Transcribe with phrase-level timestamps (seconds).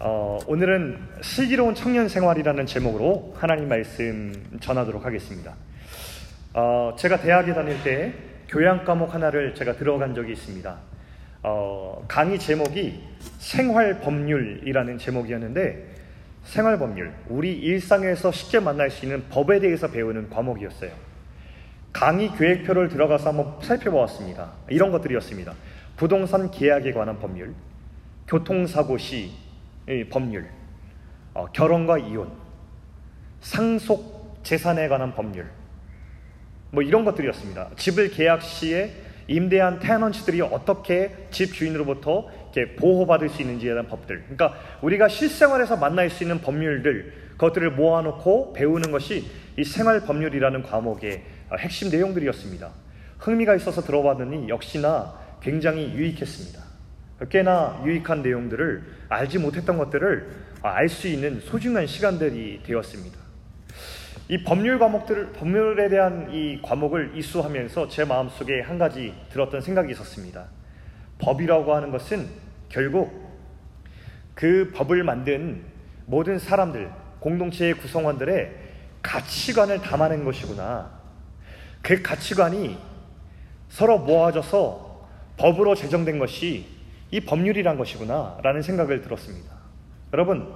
[0.00, 5.54] 어, 오늘은 슬기로운 청년 생활이라는 제목으로 하나님 말씀 전하도록 하겠습니다.
[6.54, 8.14] 어, 제가 대학에 다닐 때
[8.48, 10.76] 교양 과목 하나를 제가 들어간 적이 있습니다.
[11.42, 13.02] 어, 강의 제목이
[13.38, 15.94] 생활 법률이라는 제목이었는데
[16.44, 20.92] 생활 법률, 우리 일상에서 쉽게 만날 수 있는 법에 대해서 배우는 과목이었어요.
[21.92, 24.52] 강의 계획표를 들어가서 한번 살펴보았습니다.
[24.70, 25.54] 이런 것들이었습니다.
[25.96, 27.52] 부동산 계약에 관한 법률,
[28.28, 29.47] 교통사고 시
[30.10, 30.48] 법률,
[31.34, 32.30] 어, 결혼과 이혼,
[33.40, 35.48] 상속 재산에 관한 법률,
[36.70, 37.70] 뭐 이런 것들이었습니다.
[37.76, 38.92] 집을 계약 시에
[39.26, 44.22] 임대한 테너런트들이 어떻게 집 주인으로부터 이렇게 보호받을 수 있는지에 대한 법들.
[44.22, 51.22] 그러니까 우리가 실생활에서 만날 수 있는 법률들, 그것들을 모아놓고 배우는 것이 이 생활 법률이라는 과목의
[51.58, 52.70] 핵심 내용들이었습니다.
[53.18, 56.67] 흥미가 있어서 들어봤더니 역시나 굉장히 유익했습니다.
[57.30, 63.18] 꽤나 유익한 내용들을 알지 못했던 것들을 알 수 있는 소중한 시간들이 되었습니다.
[64.28, 70.46] 이 법률 과목들을 법률에 대한 이 과목을 이수하면서 제 마음속에 한 가지 들었던 생각이 있었습니다.
[71.18, 72.28] 법이라고 하는 것은
[72.68, 73.28] 결국
[74.34, 75.64] 그 법을 만든
[76.06, 78.52] 모든 사람들, 공동체의 구성원들의
[79.02, 80.90] 가치관을 담아낸 것이구나.
[81.82, 82.78] 그 가치관이
[83.68, 86.77] 서로 모아져서 법으로 제정된 것이
[87.10, 88.38] 이 법률이란 것이구나.
[88.42, 89.50] 라는 생각을 들었습니다.
[90.12, 90.54] 여러분,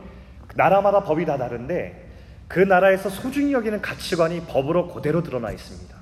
[0.55, 2.11] 나라마다 법이 다 다른데
[2.48, 5.97] 그 나라에서 소중히 여기는 가치관이 법으로 그대로 드러나 있습니다.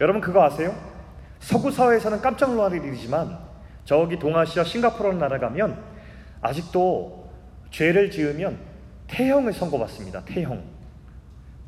[0.00, 0.74] 여러분 그거 아세요?
[1.40, 3.38] 서구 사회에서는 깜짝 놀랄 일이지만
[3.84, 5.82] 저기 동아시아 싱가포르 나라 가면
[6.42, 7.30] 아직도
[7.70, 8.58] 죄를 지으면
[9.06, 10.24] 태형을 선고받습니다.
[10.24, 10.62] 태형.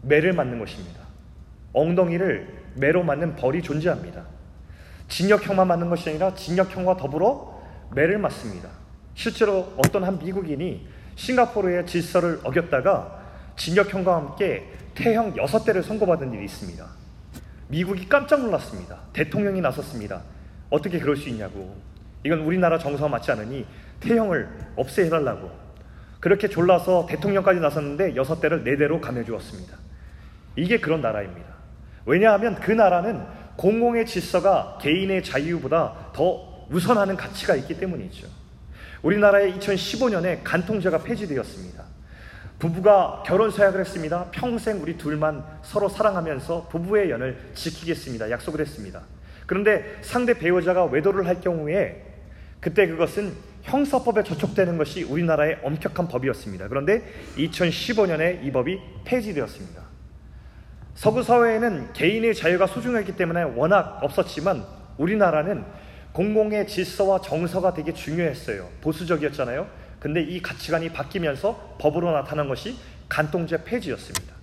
[0.02, 1.00] 매를 맞는 것입니다.
[1.72, 4.24] 엉덩이를 매로 맞는 벌이 존재합니다.
[5.08, 7.60] 징역형만 맞는 것이 아니라 징역형과 더불어
[7.94, 8.68] 매를 맞습니다.
[9.14, 13.20] 실제로 어떤 한 미국인이 싱가포르의 질서를 어겼다가
[13.56, 16.86] 징역형과 함께 태형 6대를 선고받은 일이 있습니다.
[17.68, 18.98] 미국이 깜짝 놀랐습니다.
[19.12, 20.22] 대통령이 나섰습니다.
[20.70, 21.76] 어떻게 그럴 수 있냐고.
[22.24, 23.66] 이건 우리나라 정서와 맞지 않으니
[24.00, 25.50] 태형을 없애해달라고.
[26.20, 29.76] 그렇게 졸라서 대통령까지 나섰는데 6대를 4대로 감해주었습니다.
[30.56, 31.46] 이게 그런 나라입니다.
[32.06, 33.24] 왜냐하면 그 나라는
[33.58, 38.28] 공공의 질서가 개인의 자유보다 더 우선하는 가치가 있기 때문이죠.
[39.02, 41.84] 우리나라의 2015년에 간통죄가 폐지되었습니다.
[42.60, 44.28] 부부가 결혼 서약을 했습니다.
[44.30, 48.30] 평생 우리 둘만 서로 사랑하면서 부부의 연을 지키겠습니다.
[48.30, 49.02] 약속을 했습니다.
[49.46, 52.04] 그런데 상대 배우자가 외도를 할 경우에
[52.60, 53.32] 그때 그것은
[53.62, 56.68] 형사법에 저촉되는 것이 우리나라의 엄격한 법이었습니다.
[56.68, 57.02] 그런데
[57.36, 59.87] 2015년에 이 법이 폐지되었습니다.
[60.98, 64.64] 서구 사회에는 개인의 자유가 소중했기 때문에 워낙 없었지만
[64.96, 65.64] 우리나라는
[66.10, 68.68] 공공의 질서와 정서가 되게 중요했어요.
[68.80, 69.68] 보수적이었잖아요.
[70.00, 72.76] 근데 이 가치관이 바뀌면서 법으로 나타난 것이
[73.08, 74.34] 간통죄 폐지였습니다.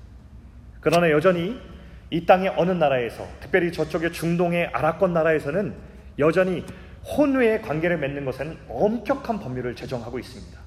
[0.79, 1.59] 그러나 여전히
[2.09, 5.75] 이 땅의 어느 나라에서, 특별히 저쪽의 중동의 아랍권 나라에서는
[6.19, 6.63] 여전히
[7.03, 10.57] 혼외의 관계를 맺는 것에는 엄격한 법률을 제정하고 있습니다.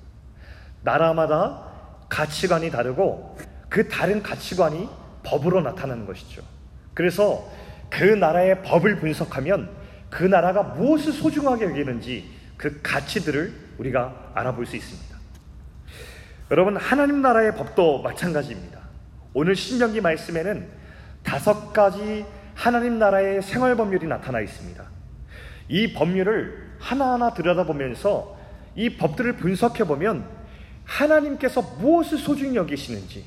[0.82, 1.64] 나라마다
[2.10, 3.38] 가치관이 다르고
[3.70, 6.42] 그 다른 가치관이 법으로 나타나는 것이죠.
[6.94, 7.48] 그래서
[7.90, 9.70] 그 나라의 법을 분석하면
[10.10, 15.16] 그 나라가 무엇을 소중하게 여기는지 그 가치들을 우리가 알아볼 수 있습니다.
[16.50, 18.80] 여러분, 하나님 나라의 법도 마찬가지입니다.
[19.34, 20.66] 오늘 신명기 말씀에는
[21.22, 22.24] 다섯 가지
[22.54, 24.82] 하나님 나라의 생활 법률이 나타나 있습니다.
[25.68, 28.38] 이 법률을 하나하나 들여다보면서
[28.74, 30.26] 이 법들을 분석해 보면
[30.84, 33.24] 하나님께서 무엇을 소중히 여기시는지,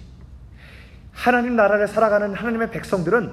[1.12, 3.32] 하나님 나라를 살아가는 하나님의 백성들은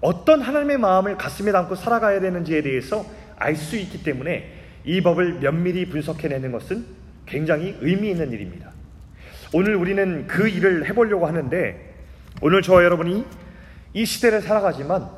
[0.00, 3.04] 어떤 하나님의 마음을 가슴에 담고 살아가야 되는지에 대해서
[3.36, 4.52] 알 수 있기 때문에
[4.84, 6.84] 이 법을 면밀히 분석해내는 것은
[7.26, 8.70] 굉장히 의미 있는 일입니다.
[9.52, 11.94] 오늘 우리는 그 일을 해보려고 하는데
[12.40, 13.24] 오늘 저와 여러분이
[13.94, 15.08] 이 시대를 살아가지만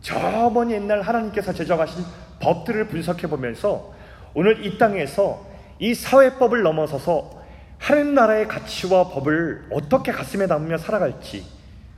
[0.00, 2.04] 저먼 옛날 하나님께서 제정하신
[2.40, 3.94] 법들을 분석해 보면서
[4.34, 5.46] 오늘 이 땅에서
[5.78, 7.35] 이 사회법을 넘어서서
[7.78, 11.46] 하나님 나라의 가치와 법을 어떻게 가슴에 담으며 살아갈지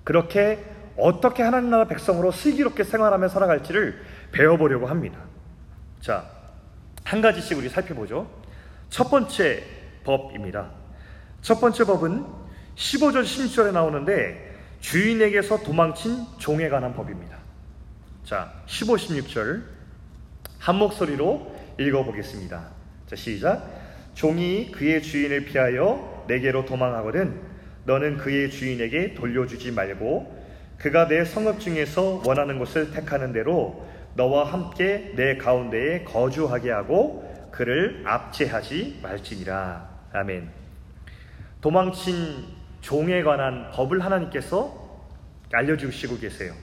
[0.05, 0.65] 그렇게
[0.97, 4.03] 어떻게 하나님 나라 백성으로 슬기롭게 생활하며 살아갈지를
[4.33, 5.21] 배워보려고 합니다.
[6.01, 6.25] 자,
[7.05, 8.29] 한 가지씩 우리 살펴보죠.
[8.91, 9.63] 첫 번째
[10.05, 10.71] 법입니다.
[11.41, 12.27] 첫 번째 법은
[12.75, 17.37] 15절 16절에 나오는데 주인에게서 도망친 종에 관한 법입니다.
[18.25, 19.63] 자, 15, 16절
[20.59, 22.69] 한 목소리로 읽어보겠습니다.
[23.07, 23.88] 자, 시작.
[24.19, 27.41] 종이 그의 주인을 피하여 내게로 도망하거든
[27.85, 30.37] 너는 그의 주인에게 돌려주지 말고
[30.77, 33.87] 그가 내 성읍 중에서 원하는 곳을 택하는 대로
[34.17, 39.89] 너와 함께 내 가운데에 거주하게 하고 그를 압제하지 말지니라.
[40.13, 40.51] 아멘.
[41.61, 42.45] 도망친
[42.81, 45.07] 종에 관한 법을 하나님께서
[45.53, 46.55] 알려주시고 계세요.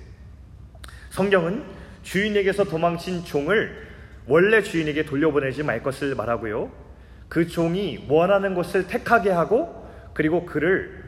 [1.10, 1.64] 성경은
[2.04, 3.88] 주인에게서 도망친 종을
[4.28, 6.85] 원래 주인에게 돌려보내지 말 것을 말하고요.
[7.30, 11.04] 그 종이 원하는 곳을 택하게 하고 그리고 그를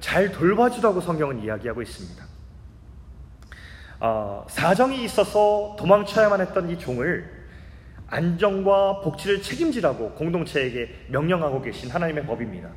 [0.00, 2.24] 잘 돌봐주라고 성경은 이야기하고 있습니다.
[4.00, 7.30] 어, 사정이 있어서 도망쳐야만 했던 이 종을
[8.08, 12.68] 안정과 복지를 책임지라고 공동체에게 명령하고 계신 하나님의 법입니다.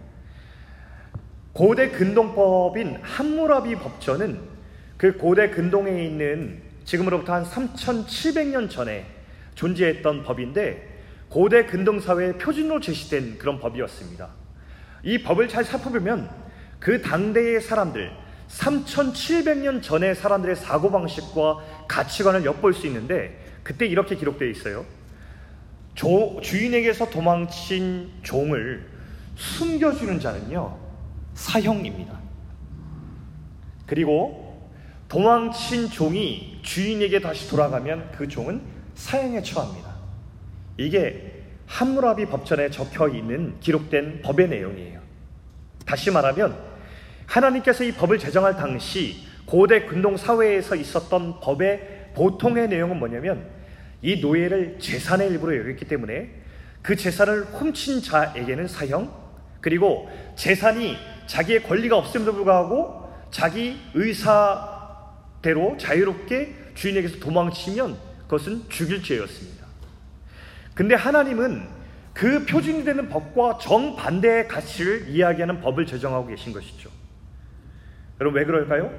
[1.52, 4.40] 고대 근동법인 함무라비 법전은
[4.98, 9.06] 그 고대 근동에 있는 지금으로부터 한 3,700년 전에
[9.56, 10.95] 존재했던 법인데
[11.36, 14.30] 고대 근동 사회의 표준으로 제시된 그런 법이었습니다.
[15.04, 16.30] 이 법을 잘 살펴보면
[16.80, 18.10] 그 당대의 사람들
[18.48, 24.86] 3,700년 전의 사람들의 사고방식과 가치관을 엿볼 수 있는데 그때 이렇게 기록되어 있어요.
[25.94, 28.88] 조, 주인에게서 도망친 종을
[29.36, 30.80] 숨겨주는 자는요,
[31.34, 32.18] 사형입니다.
[33.86, 34.72] 그리고
[35.10, 38.62] 도망친 종이 주인에게 다시 돌아가면 그 종은
[38.94, 39.85] 사형에 처합니다.
[40.78, 45.00] 이게 함무라비 법전에 적혀 있는 기록된 법의 내용이에요.
[45.86, 46.58] 다시 말하면
[47.26, 53.48] 하나님께서 이 법을 제정할 당시 고대 근동 사회에서 있었던 법의 보통의 내용은 뭐냐면
[54.02, 56.30] 이 노예를 재산의 일부로 여겼기 때문에
[56.82, 59.12] 그 재산을 훔친 자에게는 사형
[59.62, 60.96] 그리고 재산이
[61.26, 69.65] 자기의 권리가 없음에도 불구하고 자기 의사대로 자유롭게 주인에게서 도망치면 그것은 죽일 죄였습니다.
[70.76, 71.68] 근데 하나님은
[72.14, 76.90] 그 표준이 되는 법과 정반대의 가치를 이야기하는 법을 제정하고 계신 것이죠.
[78.22, 78.92] 여러분 왜 그럴까요?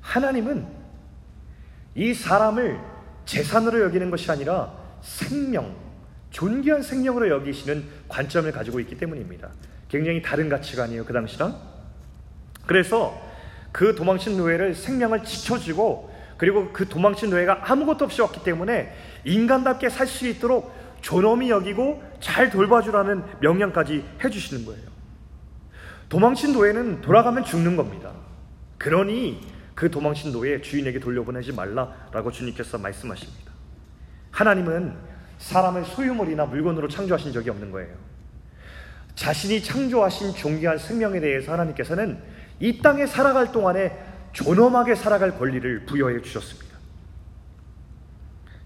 [0.00, 0.66] 하나님은
[1.94, 2.80] 이 사람을
[3.24, 4.72] 재산으로 여기는 것이 아니라
[5.02, 5.74] 생명,
[6.30, 9.50] 존귀한 생명으로 여기시는 관점을 가지고 있기 때문입니다.
[9.88, 11.56] 굉장히 다른 가치관이에요, 그 당시랑.
[12.66, 13.20] 그래서
[13.70, 18.92] 그 도망친 노예를 생명을 지켜주고 그리고 그 도망친 노예가 아무것도 없이 왔기 때문에
[19.24, 24.82] 인간답게 살 수 있도록 존엄히 여기고 잘 돌봐주라는 명령까지 해주시는 거예요.
[26.08, 28.12] 도망친 노예는 돌아가면 죽는 겁니다.
[28.78, 29.40] 그러니
[29.74, 33.52] 그 도망친 노예 주인에게 돌려보내지 말라라고 주님께서 말씀하십니다.
[34.30, 34.94] 하나님은
[35.38, 37.94] 사람을 소유물이나 물건으로 창조하신 적이 없는 거예요.
[39.14, 42.18] 자신이 창조하신 존귀한 생명에 대해서 하나님께서는
[42.60, 43.98] 이 땅에 살아갈 동안에
[44.32, 46.71] 존엄하게 살아갈 권리를 부여해 주셨습니다.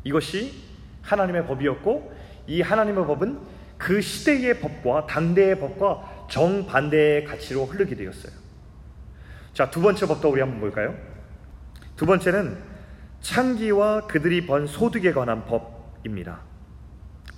[0.06, 0.54] 이것이
[1.02, 2.16] 하나님의 법이었고
[2.46, 3.40] 이 하나님의 법은
[3.76, 8.32] 그 시대의 법과 당대의 법과 정반대의 가치로 흐르게 되었어요.
[9.52, 10.96] 자, 두 번째 법도 우리 한번 볼까요?
[11.96, 12.56] 두 번째는
[13.20, 16.40] 창기와 그들이 번 소득에 관한 법입니다.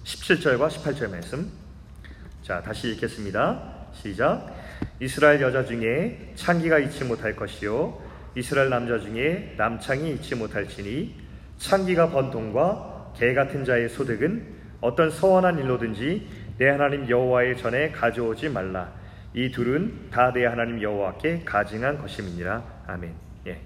[0.04, 1.50] 17절과 18절 말씀.
[2.42, 3.86] 자, 다시 읽겠습니다.
[3.94, 4.54] 시작.
[5.00, 8.00] 이스라엘 여자 중에 창기가 있지 못할 것이요
[8.36, 11.27] 이스라엘 남자 중에 남창이 있지 못할지니
[11.58, 16.26] 창기가 번 돈과 개 같은 자의 소득은 어떤 서원한 일로든지
[16.58, 18.92] 내 하나님 여호와의 전에 가져오지 말라.
[19.34, 22.62] 이 둘은 다 내 하나님 여호와께 가증한 것임이니라.
[22.86, 23.12] 아멘.
[23.46, 23.60] 예.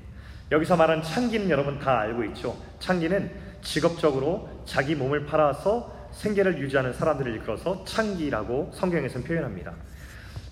[0.50, 2.56] 여기서 말한 창기는 여러분 다 알고 있죠.
[2.80, 3.30] 창기는
[3.62, 9.72] 직업적으로 자기 몸을 팔아서 생계를 유지하는 사람들을 일컬어서 창기라고 성경에서는 표현합니다.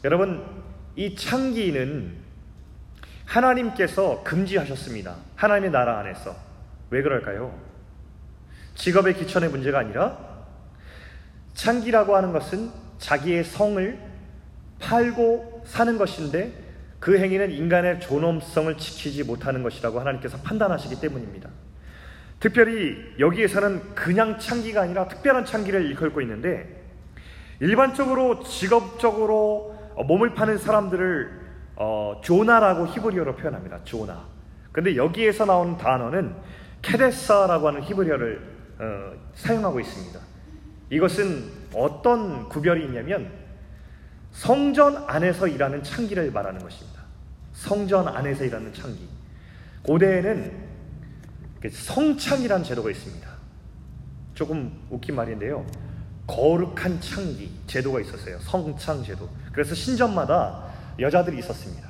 [0.05, 0.43] 여러분,
[0.97, 2.17] 이 창기는
[3.27, 5.17] 하나님께서 금지하셨습니다.
[5.37, 6.35] 하나님의 나라 안에서.
[6.91, 7.57] 왜 그럴까요?
[8.75, 10.19] 직업의 기천의 문제가 아니라
[11.55, 13.99] 창기라고 하는 것은 자기의 성을
[14.81, 16.53] 팔고 사는 것인데
[16.99, 21.49] 그 행위는 인간의 존엄성을 지키지 못하는 것이라고 하나님께서 판단하시기 때문입니다.
[22.41, 26.81] 특별히 여기에서는 그냥 창기가 아니라 특별한 창기를 일컬고 있는데
[27.61, 31.41] 일반적으로 직업적으로 몸을 파는 사람들을
[31.77, 33.85] 어, 조나라고 히브리어로 표현합니다.
[33.85, 34.25] 조나.
[34.73, 36.35] 근데 여기에서 나오는 단어는
[36.83, 40.21] 케데사라고 하는 히브리어를 어, 사용하고 있습니다.
[40.91, 43.31] 이것은 어떤 구별이 있냐면
[44.33, 47.01] 성전 안에서 일하는 창기를 말하는 것입니다.
[47.53, 49.09] 성전 안에서 일하는 창기.
[49.83, 50.71] 고대에는
[51.61, 53.29] 그 성창이라는 제도가 있습니다.
[54.35, 55.67] 조금 웃긴 말인데요.
[56.27, 58.39] 거룩한 창기 제도가 있었어요.
[58.41, 59.29] 성창 제도.
[59.53, 61.89] 그래서 신전마다 여자들이 있었습니다.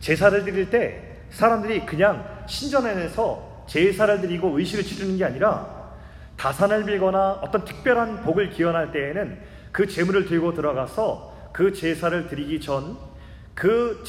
[0.00, 5.92] 제사를 드릴 때 사람들이 그냥 신전 안에서 제사를 드리고 의식을 치르는 게 아니라
[6.36, 9.38] 다산을 빌거나 어떤 특별한 복을 기원할 때에는
[9.72, 13.10] 그 재물을 들고 들어가서 그 제사를 드리기 전
[13.60, 14.02] 그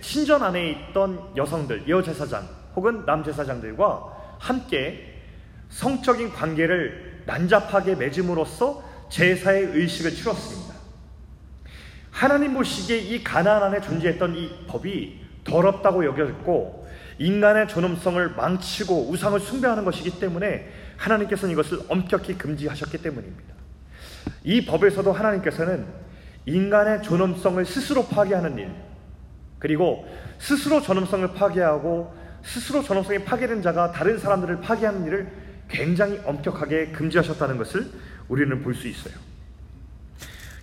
[0.00, 5.20] 신전 안에 있던 여성들, 여제사장 혹은 남제사장들과 함께
[5.68, 10.74] 성적인 관계를 난잡하게 맺음으로써 제사의 의식을 치렀습니다.
[12.10, 16.85] 하나님 보시기에 이 가나안 안에 존재했던 이 법이 더럽다고 여겼고
[17.18, 23.54] 인간의 존엄성을 망치고 우상을 숭배하는 것이기 때문에 하나님께서는 이것을 엄격히 금지하셨기 때문입니다.
[24.44, 25.86] 이 법에서도 하나님께서는
[26.46, 28.70] 인간의 존엄성을 스스로 파괴하는 일,
[29.58, 30.06] 그리고
[30.38, 35.28] 스스로 존엄성을 파괴하고 스스로 존엄성이 파괴된 자가 다른 사람들을 파괴하는 일을
[35.68, 37.90] 굉장히 엄격하게 금지하셨다는 것을
[38.28, 39.14] 우리는 볼 수 있어요.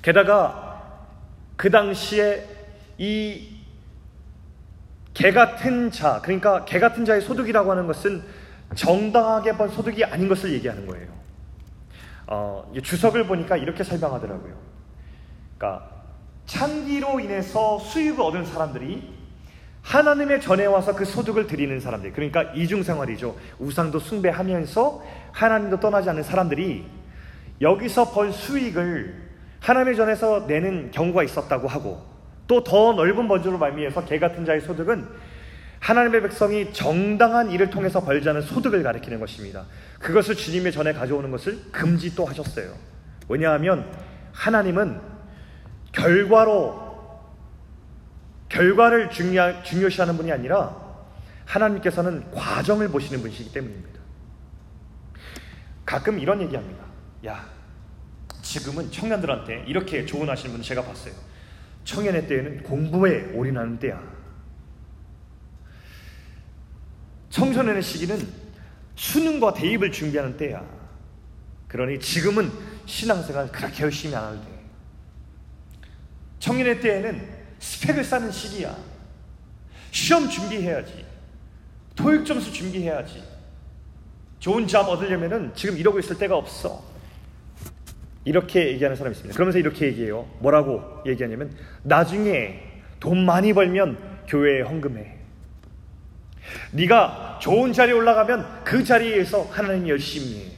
[0.02, 1.08] 게다가
[1.56, 2.48] 그 당시에
[2.98, 3.53] 이
[5.14, 8.24] 개 같은 자, 그러니까 개 같은 자의 소득이라고 하는 것은
[8.76, 11.08] 정당하게 번 소득이 아닌 것을 얘기하는 거예요.
[12.28, 14.56] 어, 주석을 보니까 이렇게 설명하더라고요.
[15.58, 15.90] 그러니까
[16.46, 19.14] 창기로 인해서 수익을 얻은 사람들이
[19.84, 23.36] 하나님의 전에 와서 그 소득을 드리는 사람들, 그러니까 이중생활이죠.
[23.60, 25.04] 우상도 숭배하면서
[25.34, 26.86] 하나님도 떠나지 않는 사람들이
[27.62, 29.22] 여기서 번 수익을
[29.60, 32.13] 하나님의 전에서 내는 경우가 있었다고 하고
[32.54, 35.08] 또 더 넓은 번주로 말미해서 개 같은 자의 소득은
[35.80, 39.66] 하나님의 백성이 정당한 일을 통해서 벌자는 소득을 가리키는 것입니다.
[40.00, 42.74] 그것을 주님의 전에 가져오는 것을 금지 또 하셨어요.
[43.28, 43.92] 왜냐하면
[44.32, 45.02] 하나님은
[45.92, 46.84] 결과로
[48.50, 50.76] 결과를 중요, 중요시하는 분이 아니라
[51.46, 54.00] 하나님께서는 과정을 보시는 분이시기 때문입니다.
[55.86, 56.84] 가끔 이런 얘기합니다.
[57.26, 57.46] 야,
[58.42, 61.33] 지금은 청년들한테 이렇게 조언하시는 분 제가 봤어요.
[61.84, 64.02] 청년의 때에는 공부에 올인하는 때야.
[67.30, 68.28] 청소년의 시기는
[68.96, 70.64] 수능과 대입을 준비하는 때야.
[71.68, 72.52] 그러니 지금은
[72.86, 74.48] 신앙생활 그렇게 열심히 안할 때.
[76.40, 77.28] 청년의 때에는
[77.60, 78.78] 스펙을 쌓는 시기야.
[79.92, 81.06] 시험 준비해야지.
[81.96, 83.24] 토익 점수 준비해야지.
[84.40, 86.93] 좋은 잡 얻으려면은 지금 이러고 있을 때가 없어.
[88.26, 89.36] 이렇게 얘기하는 사람이 있습니다.
[89.36, 90.26] 그러면서 이렇게 얘기해요.
[90.40, 91.52] 뭐라고 얘기하냐면
[91.84, 92.60] 나중에
[93.00, 95.18] 돈 많이 벌면 교회에 헌금해.
[96.72, 100.52] 네가 좋은 자리에 올라가면 그 자리에서 하나님 열심히 해.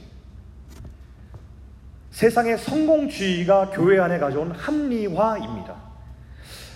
[2.10, 5.74] 세상의 성공주의가 교회 안에 가져온 합리화입니다.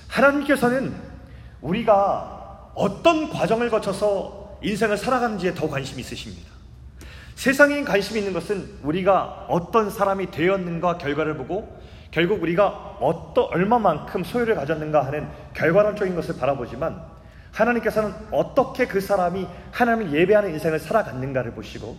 [0.09, 0.94] 하나님께서는
[1.62, 6.50] 우리가 어떤 과정을 거쳐서 인생을 살아가는지에 더 관심이 있으십니다.
[7.40, 11.80] 세상에 관심 있는 것은 우리가 어떤 사람이 되었는가 결과를 보고
[12.11, 12.66] 결국 우리가
[13.00, 17.00] 어떤 얼마만큼 소유를 가졌는가 하는 결과론적인 것을 바라보지만
[17.52, 21.97] 하나님께서는 어떻게 그 사람이 하나님을 예배하는 인생을 살아갔는가를 보시고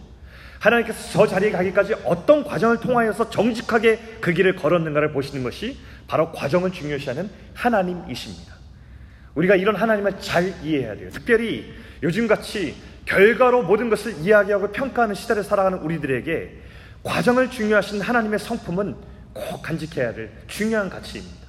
[0.59, 5.75] 하나님께서 저 자리에 가기까지 어떤 과정을 통하여서 정직하게 그 길을 걸었는가를 보시는 것이
[6.07, 8.53] 바로 과정을 중요시하는 하나님이십니다.
[9.33, 11.09] 우리가 이런 하나님을 잘 이해해야 돼요.
[11.09, 16.61] 특별히 요즘같이 결과로 모든 것을 이야기하고 평가하는 시대를 살아가는 우리들에게
[17.03, 18.95] 과정을 중요하신 하나님의 성품은
[19.33, 21.47] 꼭 간직해야 될 중요한 가치입니다.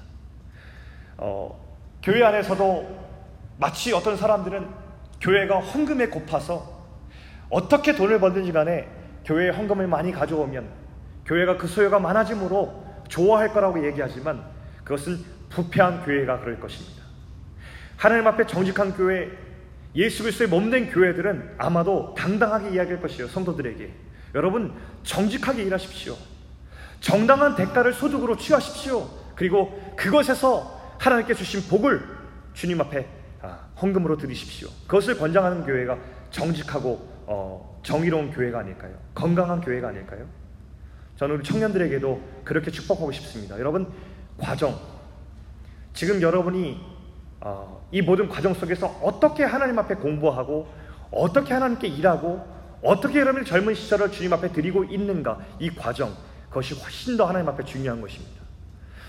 [1.19, 1.61] 어,
[2.03, 3.03] 교회 안에서도
[3.59, 4.67] 마치 어떤 사람들은
[5.21, 6.83] 교회가 헌금에 고파서
[7.49, 8.89] 어떻게 돈을 벌든지 간에
[9.25, 10.69] 교회에 헌금을 많이 가져오면
[11.27, 14.43] 교회가 그 소요가 많아지므로 좋아할 거라고 얘기하지만
[14.83, 15.19] 그것은
[15.51, 17.03] 부패한 교회가 그럴 것입니다.
[17.97, 19.31] 하나님 앞에 정직한 교회,
[19.95, 23.29] 예수 그리스도의 몸된 교회들은 아마도 당당하게 이야기할 것이에요.
[23.29, 23.93] 성도들에게.
[24.35, 26.17] 여러분 정직하게 일하십시오.
[27.01, 29.09] 정당한 대가를 소득으로 취하십시오.
[29.35, 32.03] 그리고 그것에서 하나님께 주신 복을
[32.55, 33.07] 주님 앞에
[33.43, 34.69] 아, 헌금으로 드리십시오.
[34.87, 35.99] 그것을 권장하는 교회가
[36.31, 38.95] 정직하고 어, 정의로운 교회가 아닐까요?
[39.15, 40.27] 건강한 교회가 아닐까요?
[41.17, 43.59] 저는 우리 청년들에게도 그렇게 축복하고 싶습니다.
[43.59, 43.93] 여러분
[44.39, 44.79] 과정
[45.93, 46.92] 지금 여러분이 어,
[47.91, 50.69] 이 모든 과정 속에서 어떻게 하나님 앞에 공부하고
[51.11, 52.45] 어떻게 하나님께 일하고
[52.83, 56.15] 어떻게 여러분의 젊은 시절을 주님 앞에 드리고 있는가 이 과정
[56.49, 58.43] 그것이 훨씬 더 하나님 앞에 중요한 것입니다.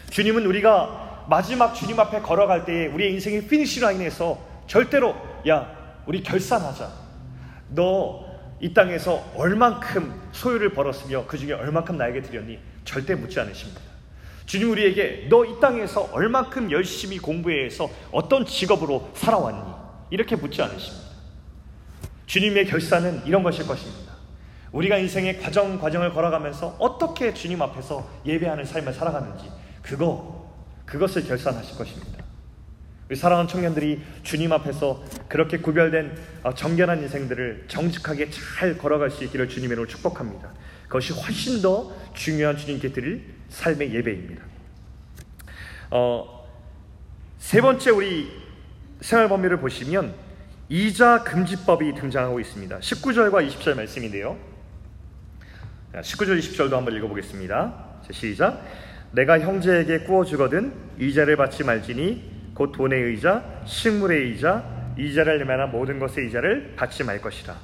[0.10, 5.16] 주님은 우리가 마지막 주님 앞에 걸어갈 때에 우리의 인생의 finish line에서 절대로
[5.48, 6.90] 야 우리 결산하자.
[7.70, 12.58] 너 이 땅에서 얼만큼 소유를 벌었으며 그 중에 얼만큼 나에게 드렸니?
[12.86, 13.82] 절대 묻지 않으십니다.
[14.46, 19.62] 주님 우리에게 너 이 땅에서 얼만큼 열심히 공부해서 어떤 직업으로 살아왔니?
[20.10, 21.04] 이렇게 묻지 않으십니다.
[22.26, 24.14] 주님의 결산은 이런 것일 것입니다.
[24.72, 29.50] 우리가 인생의 과정 과정을 걸어가면서 어떻게 주님 앞에서 예배하는 삶을 살아가는지
[29.82, 30.52] 그거
[30.86, 32.24] 그것을 결산하실 것입니다.
[33.10, 39.48] 우리 사랑하는 청년들이 주님 앞에서 그렇게 구별된 어, 정결한 인생들을 정직하게 잘 걸어갈 수 있기를
[39.50, 40.52] 주님의 이름으로 축복합니다.
[40.84, 44.44] 그것이 훨씬 더 중요한 주님께 드릴 삶의 예배입니다.
[45.92, 46.48] 어,
[47.38, 48.32] 세 번째 우리
[49.00, 50.16] 생활 범위를 보시면
[50.70, 52.80] 이자 금지법이 등장하고 있습니다.
[52.80, 54.38] 19절과 20절 말씀인데요.
[55.94, 58.02] 19절 20절도 한번 읽어보겠습니다.
[58.10, 58.66] 시작.
[59.12, 64.64] 내가 형제에게 구워 주거든 이자를 받지 말지니 곧 돈의 의자, 식물의 의자,
[64.98, 67.56] 이자를 내만한 모든 것의 이자를 받지 말 것이라.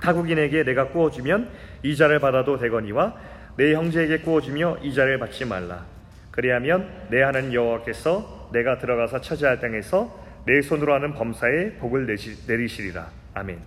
[0.00, 1.50] 타국인에게 내가 구워주면
[1.82, 3.14] 이자를 받아도 되거니와
[3.56, 5.84] 내 형제에게 구워주며 이자를 받지 말라.
[6.30, 12.06] 그리하면 내 하는 여호와께서 내가 들어가서 차지할 땅에서 내 손으로 하는 범사에 복을
[12.46, 13.06] 내리시리라.
[13.34, 13.60] 아멘.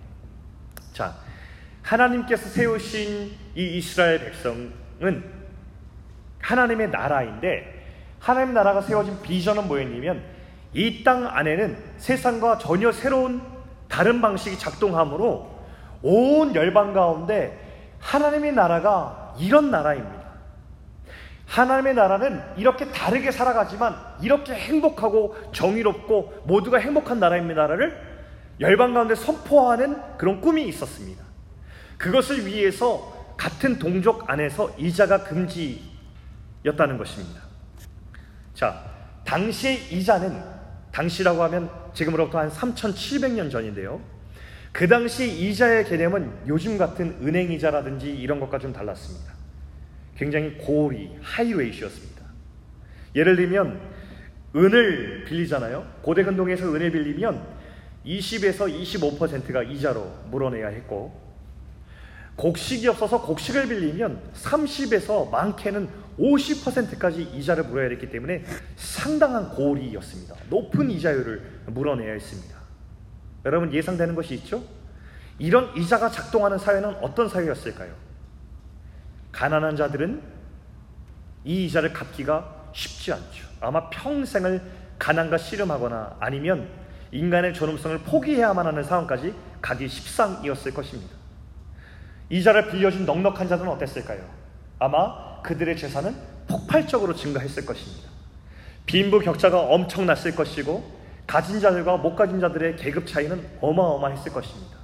[0.92, 1.14] 자,
[1.82, 5.24] 하나님께서 세우신 이 이스라엘 백성은
[6.40, 7.74] 하나님의 나라인데
[8.20, 10.22] 하나님 나라가 세워진 비전은 뭐였냐면
[10.74, 13.40] 이 땅 안에는 세상과 전혀 새로운
[13.88, 15.58] 다른 방식이 작동하므로
[16.02, 17.58] 온 열방 가운데
[18.00, 20.28] 하나님의 나라가 이런 나라입니다.
[21.46, 28.08] 하나님의 나라는 이렇게 다르게 살아가지만 이렇게 행복하고 정의롭고 모두가 행복한 나라입니다를
[28.60, 31.24] 열방 가운데 선포하는 그런 꿈이 있었습니다.
[31.96, 37.40] 그것을 위해서 같은 동족 안에서 이자가 금지였다는 것입니다.
[38.54, 38.84] 자,
[39.24, 40.42] 당시의 이자는
[40.92, 44.00] 당시라고 하면 지금으로부터 한 3,700년 전인데요.
[44.72, 49.32] 그 당시 이자의 개념은 요즘 같은 은행 이자라든지 이런 것과 좀 달랐습니다.
[50.16, 52.22] 굉장히 고리, high rate이었습니다.
[53.14, 53.80] 예를 들면
[54.54, 55.86] 은을 빌리잖아요.
[56.02, 57.58] 고대 근동에서 은을 빌리면
[58.04, 61.28] 20에서 25%가 이자로 물어내야 했고
[62.36, 68.44] 곡식이 없어서 곡식을 빌리면 30에서 많게는 50%까지 이자를 물어야 했기 때문에
[68.76, 70.36] 상당한 고리였습니다.
[70.48, 72.57] 높은 이자율을 물어내야 했습니다.
[73.44, 74.62] 여러분 예상되는 것이 있죠?
[75.38, 77.92] 이런 이자가 작동하는 사회는 어떤 사회였을까요?
[79.32, 80.22] 가난한 자들은
[81.44, 83.46] 이 이자를 갚기가 쉽지 않죠.
[83.60, 84.60] 아마 평생을
[84.98, 86.68] 가난과 씨름하거나 아니면
[87.12, 91.16] 인간의 존엄성을 포기해야만 하는 상황까지 가기 십상이었을 것입니다.
[92.30, 94.20] 이자를 빌려준 넉넉한 자들은 어땠을까요?
[94.78, 96.14] 아마 그들의 재산은
[96.48, 98.08] 폭발적으로 증가했을 것입니다.
[98.86, 100.97] 빈부 격차가 엄청났을 것이고
[101.28, 104.78] 가진 자들과 못 가진 자들의 계급 차이는 어마어마했을 것입니다.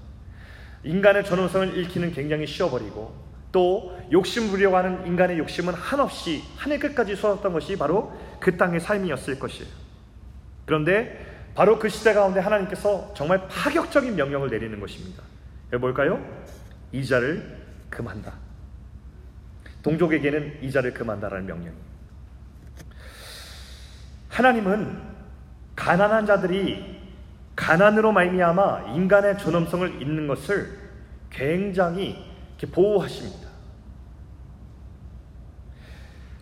[0.84, 3.16] 인간의 존엄성을 잃기는 굉장히 쉬워버리고
[3.50, 9.38] 또 욕심 부리려고 하는 인간의 욕심은 한없이 하늘 끝까지 쏟았던 것이 바로 그 땅의 삶이었을
[9.38, 9.70] 것이에요.
[10.66, 15.22] 그런데 바로 그 시대 가운데 하나님께서 정말 파격적인 명령을 내리는 것입니다.
[15.80, 16.22] 뭘까요?
[16.92, 18.34] 이자를 금한다.
[19.82, 21.72] 동족에게는 이자를 금한다라는 명령.
[24.28, 25.13] 하나님은
[25.76, 27.02] 가난한 자들이
[27.56, 30.78] 가난으로 말미암아 인간의 존엄성을 잃는 것을
[31.30, 32.24] 굉장히
[32.72, 33.48] 보호하십니다.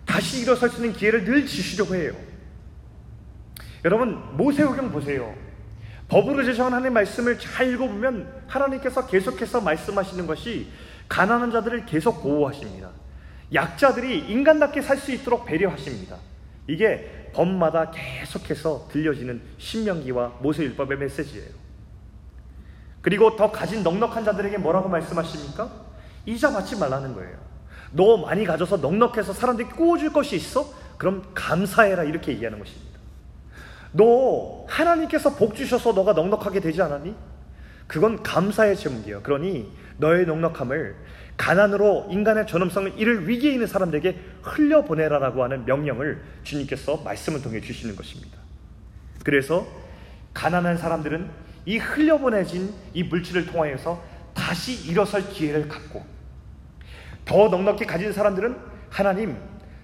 [0.04, 2.12] 다시 일어설 수 있는 기회를 늘 주시려고 해요.
[3.84, 5.34] 여러분 모세오경 보세요.
[6.08, 10.68] 법으로 하나님의 말씀을 잘 읽어보면 하나님께서 계속해서 말씀하시는 것이
[11.08, 12.90] 가난한 자들을 계속 보호하십니다.
[13.52, 16.16] 약자들이 인간답게 살 수 있도록 배려하십니다.
[16.68, 21.62] 이게 법마다 계속해서 들려지는 신명기와 모세율법의 메시지예요.
[23.00, 25.70] 그리고 더 가진 넉넉한 자들에게 뭐라고 말씀하십니까?
[26.24, 27.36] 이자 받지 말라는 거예요.
[27.90, 30.72] 너 많이 가져서 넉넉해서 사람들이 꾸어줄 것이 있어?
[30.96, 32.98] 그럼 감사해라 이렇게 얘기하는 것입니다.
[33.92, 37.14] 너 하나님께서 복 주셔서 너가 넉넉하게 되지 않았니?
[37.86, 39.22] 그건 감사의 제목이에요.
[39.22, 40.96] 그러니 너의 넉넉함을
[41.36, 48.38] 가난으로 인간의 존엄성을 잃을 위기에 있는 사람들에게 흘려보내라라고 하는 명령을 주님께서 말씀을 통해 주시는 것입니다.
[49.24, 49.66] 그래서
[50.34, 51.28] 가난한 사람들은
[51.66, 54.02] 이 흘려보내진 이 물질을 통하여서
[54.34, 56.04] 다시 일어설 기회를 갖고
[57.24, 58.56] 더 넉넉히 가진 사람들은
[58.90, 59.36] 하나님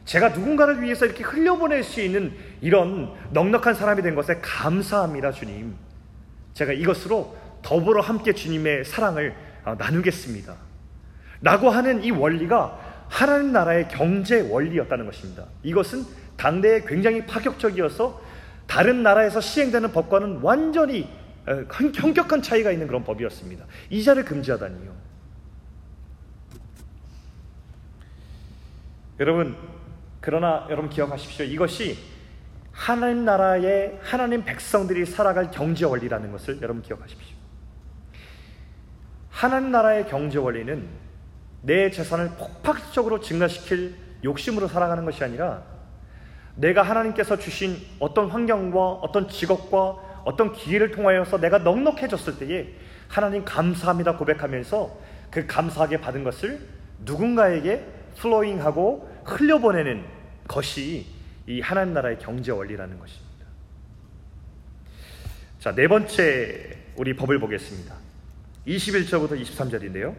[0.05, 5.77] 제가 누군가를 위해서 이렇게 흘려보낼 수 있는 이런 넉넉한 사람이 된 것에 감사합니다, 주님.
[6.55, 9.35] 제가 이것으로 더불어 함께 주님의 사랑을
[9.65, 10.68] 어, 나누겠습니다.
[11.41, 15.47] 라고 하는 이 원리가 하나님 나라의 경제 원리였다는 것입니다.
[15.63, 16.05] 이것은
[16.37, 18.21] 당대에 굉장히 파격적이어서
[18.67, 21.09] 다른 나라에서 시행되는 법과는 완전히
[21.47, 23.65] 어, 현격한 차이가 있는 그런 법이었습니다.
[23.89, 24.93] 이자를 금지하다니요.
[29.21, 29.57] 여러분,
[30.21, 31.47] 그러나 여러분 기억하십시오.
[31.47, 31.97] 이것이
[32.71, 37.37] 하나님 나라의 하나님 백성들이 살아갈 경제 원리라는 것을 여러분 기억하십시오.
[39.31, 40.87] 하나님 나라의 경제 원리는
[41.63, 43.95] 내 재산을 폭발적으로 증가시킬
[44.25, 45.63] 욕심으로 살아가는 것이 아니라
[46.55, 52.75] 내가 하나님께서 주신 어떤 환경과 어떤 직업과 어떤 기회를 통하여서 내가 넉넉해졌을 때에
[53.07, 54.99] 하나님 감사합니다 고백하면서
[55.31, 56.61] 그 감사하게 받은 것을
[57.05, 57.85] 누군가에게
[58.17, 60.05] 플로잉하고 흘려보내는
[60.49, 61.07] 것이
[61.47, 63.29] 이 하나님 나라의 경제 원리라는 것입니다.
[65.61, 67.95] 자, 네 번째 우리 법을 보겠습니다.
[68.67, 70.15] 21절부터 23절인데요.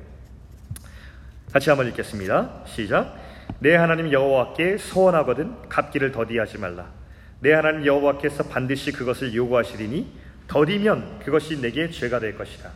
[1.52, 2.64] 같이 한번 읽겠습니다.
[2.66, 3.16] 시작.
[3.58, 6.92] 내 하나님 여호와께 서원하거든 갚기를 더디하지 말라.
[7.40, 10.14] 내 하나님 여호와께서 반드시 그것을 요구하시리니
[10.48, 12.70] 더디면 그것이 내게 죄가 될 것이다.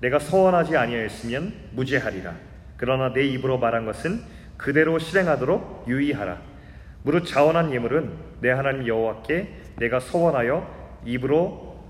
[0.00, 2.34] 내가 서원하지 아니하였으면 무죄하리라.
[2.76, 4.22] 그러나 내 입으로 말한 것은
[4.56, 6.40] 그대로 실행하도록 유의하라.
[7.02, 11.82] 무릇 자원한 예물은 내 하나님 여호와께 내가 서원하여 입으로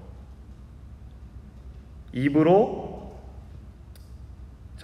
[2.13, 2.93] 입으로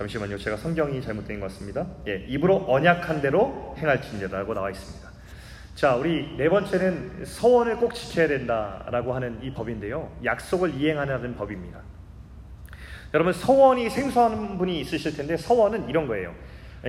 [0.00, 0.38] 잠시만요.
[0.38, 1.86] 제가 성경이 잘못된 것 같습니다.
[2.06, 5.10] 예, 입으로 언약한 대로 행할지니라고 나와 있습니다.
[5.74, 10.10] 자, 우리 네 번째는 서원을 꼭 지켜야 된다라고 하는 이 법인데요.
[10.24, 11.80] 약속을 이행하는 법입니다.
[13.12, 16.34] 여러분 서원이 생소한 분이 있으실 텐데 서원은 이런 거예요.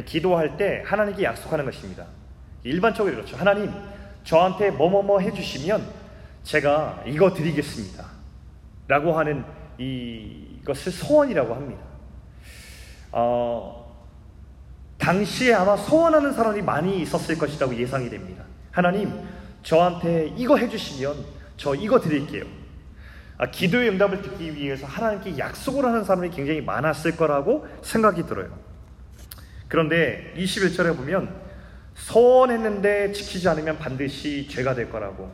[0.06, 2.06] 기도할 때 하나님께 약속하는 것입니다.
[2.64, 3.36] 일반적으로 그렇죠.
[3.36, 3.74] 하나님
[4.24, 5.86] 저한테 뭐뭐뭐 해주시면
[6.44, 8.06] 제가 이거 드리겠습니다.
[8.88, 9.44] 라고 하는
[9.78, 11.91] 이것을 소원이라고 합니다.
[13.12, 13.82] 어,
[14.98, 18.44] 당시에 아마 소원하는 사람이 많이 있었을 것이라고 예상이 됩니다.
[18.72, 19.12] 하나님,
[19.64, 21.16] 저한테 이거 해주시면
[21.58, 22.46] 저 이거 드릴게요.
[23.38, 28.56] 아, 기도의 응답을 듣기 위해서 하나님께 약속을 하는 사람이 굉장히 많았을 거라고 생각이 들어요.
[29.68, 31.34] 그런데 21절에 보면
[31.96, 35.32] 소원했는데 지키지 않으면 반드시 죄가 될 거라고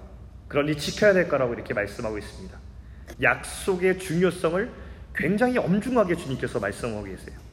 [0.48, 2.58] 그러니 지켜야 될 거라고 이렇게 말씀하고 있습니다.
[3.22, 4.72] 약속의 중요성을
[5.16, 7.47] 굉장히 엄중하게 주님께서 말씀하고 계세요.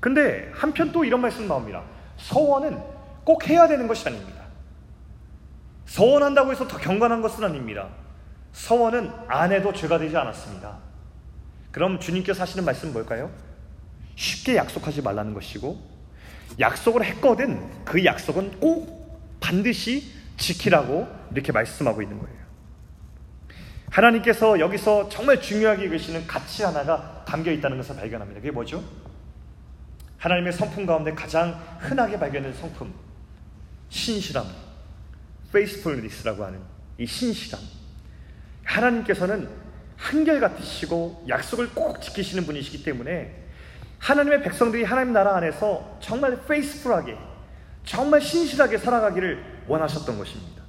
[0.00, 1.82] 근데 한편 또 이런 말씀 나옵니다.
[2.16, 2.80] 서원은
[3.24, 4.40] 꼭 해야 되는 것이 아닙니다.
[5.86, 7.88] 서원한다고 해서 더 경건한 것은 아닙니다.
[8.52, 10.78] 서원은 안 해도 죄가 되지 않았습니다.
[11.70, 13.30] 그럼 주님께서 하시는 말씀은 뭘까요?
[14.16, 15.78] 쉽게 약속하지 말라는 것이고
[16.58, 22.40] 약속을 했거든 그 약속은 꼭 반드시 지키라고 이렇게 말씀하고 있는 거예요.
[23.90, 28.40] 하나님께서 여기서 정말 중요하게 계시는 가치 하나가 담겨 있다는 것을 발견합니다.
[28.40, 28.82] 그게 뭐죠?
[30.20, 32.92] 하나님의 성품 가운데 가장 흔하게 발견되는 성품,
[33.88, 34.44] 신실함,
[35.48, 36.60] faithfulness라고 하는
[36.98, 37.60] 이 신실함.
[38.64, 39.48] 하나님께서는
[39.96, 43.44] 한결같으시고 약속을 꼭 지키시는 분이시기 때문에
[43.98, 47.16] 하나님의 백성들이 하나님 나라 안에서 정말 페이스풀하게
[47.84, 50.62] 정말 신실하게 살아가기를 원하셨던 것입니다.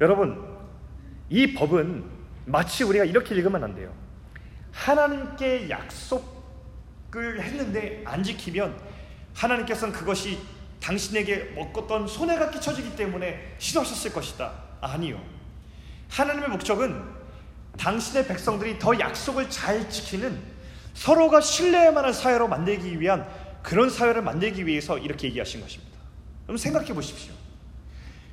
[0.00, 0.44] 여러분,
[1.30, 2.04] 이 법은
[2.46, 3.92] 마치 우리가 이렇게 읽으면 안 돼요.
[4.72, 6.33] 하나님께 약속
[7.16, 8.76] 을 했는데 안 지키면
[9.34, 10.38] 하나님께서는 그것이
[10.80, 14.52] 당신에게 먹었던 손해가 끼쳐지기 때문에 싫어하셨을 것이다.
[14.80, 15.22] 아니요.
[16.10, 17.02] 하나님의 목적은
[17.78, 20.40] 당신의 백성들이 더 약속을 잘 지키는
[20.94, 23.26] 서로가 신뢰할 만한 사회로 만들기 위한
[23.62, 25.98] 그런 사회를 만들기 위해서 이렇게 얘기하신 것입니다.
[26.44, 27.32] 그럼 생각해 보십시오.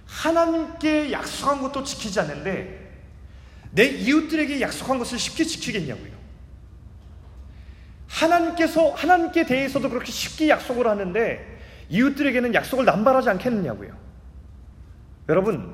[0.05, 2.91] 하나님께 약속한 것도 지키지 않는데
[3.71, 6.20] 내 이웃들에게 약속한 것을 쉽게 지키겠냐고요.
[8.11, 13.91] 하나님께서 하나님께 대해서도 그렇게 쉽게 약속을 하는데 이웃들에게는 약속을 남발하지 않겠느냐고요.
[15.29, 15.73] 여러분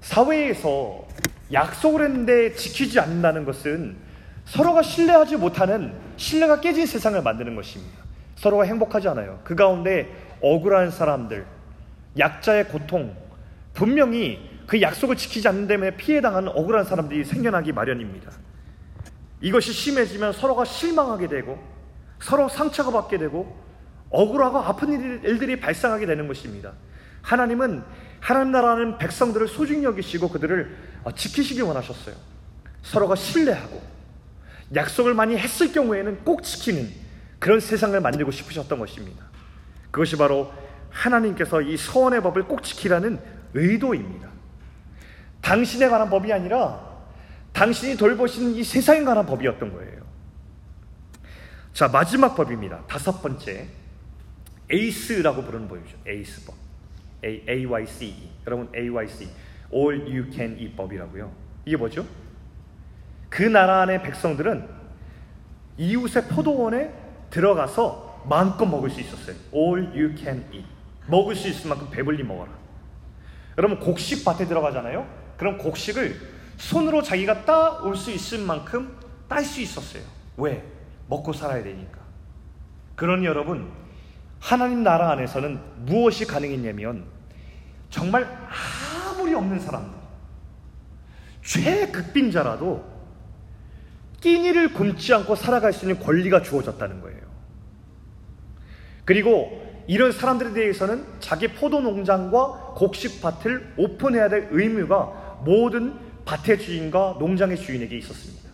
[0.00, 1.06] 사회에서
[1.52, 3.96] 약속을 했는데 지키지 않는다는 것은
[4.46, 8.02] 서로가 신뢰하지 못하는 신뢰가 깨진 세상을 만드는 것입니다.
[8.36, 9.40] 서로가 행복하지 않아요.
[9.44, 10.08] 그 가운데
[10.40, 11.46] 억울한 사람들,
[12.18, 13.16] 약자의 고통,
[13.72, 18.32] 분명히 그 약속을 지키지 않는 때문에 피해당하는 억울한 사람들이 생겨나기 마련입니다.
[19.44, 21.62] 이것이 심해지면 서로가 실망하게 되고
[22.18, 23.62] 서로 상처가 받게 되고
[24.08, 26.72] 억울하고 아픈 일들이 발생하게 되는 것입니다.
[27.20, 27.84] 하나님은
[28.20, 30.74] 하나님 나라는 백성들을 소중히 여기시고 그들을
[31.14, 32.14] 지키시기 원하셨어요.
[32.80, 33.82] 서로가 신뢰하고
[34.74, 36.90] 약속을 많이 했을 경우에는 꼭 지키는
[37.38, 39.26] 그런 세상을 만들고 싶으셨던 것입니다.
[39.90, 40.50] 그것이 바로
[40.88, 43.20] 하나님께서 이 서원의 법을 꼭 지키라는
[43.52, 44.26] 의도입니다.
[45.42, 46.93] 당신에 관한 법이 아니라
[47.54, 50.02] 당신이 돌보시는 이 세상에 관한 법이었던 거예요.
[51.72, 52.84] 자, 마지막 법입니다.
[52.86, 53.68] 다섯 번째.
[54.70, 55.96] 에이스라고 부르는 법이죠.
[56.06, 56.56] 에이스 법.
[57.24, 58.30] A, AYCE.
[58.46, 59.28] 여러분, AYC.
[59.72, 61.32] All You Can Eat 법이라고요.
[61.64, 62.04] 이게 뭐죠?
[63.28, 64.68] 그 나라 안의 백성들은
[65.78, 66.92] 이웃의 포도원에
[67.30, 69.36] 들어가서 마음껏 먹을 수 있었어요.
[69.54, 70.66] All you can eat.
[71.06, 72.50] 먹을 수 있을 만큼 배불리 먹어라.
[73.58, 75.06] 여러분 곡식 밭에 들어가잖아요.
[75.36, 78.96] 그럼 곡식을 손으로 자기가 따올 수 있을 만큼
[79.28, 80.02] 딸 수 있었어요.
[80.36, 80.64] 왜?
[81.08, 81.98] 먹고 살아야 되니까.
[82.96, 83.70] 그러니 여러분
[84.40, 87.04] 하나님 나라 안에서는 무엇이 가능했냐면
[87.90, 88.26] 정말
[89.10, 89.92] 아무리 없는 사람들
[91.42, 92.84] 최극빈자라도
[94.20, 97.20] 끼니를 굶지 않고 살아갈 수 있는 권리가 주어졌다는 거예요.
[99.04, 107.56] 그리고 이런 사람들에 대해서는 자기 포도 농장과 곡식밭을 오픈해야 될 의무가 모든 밭의 주인과 농장의
[107.56, 108.50] 주인에게 있었습니다.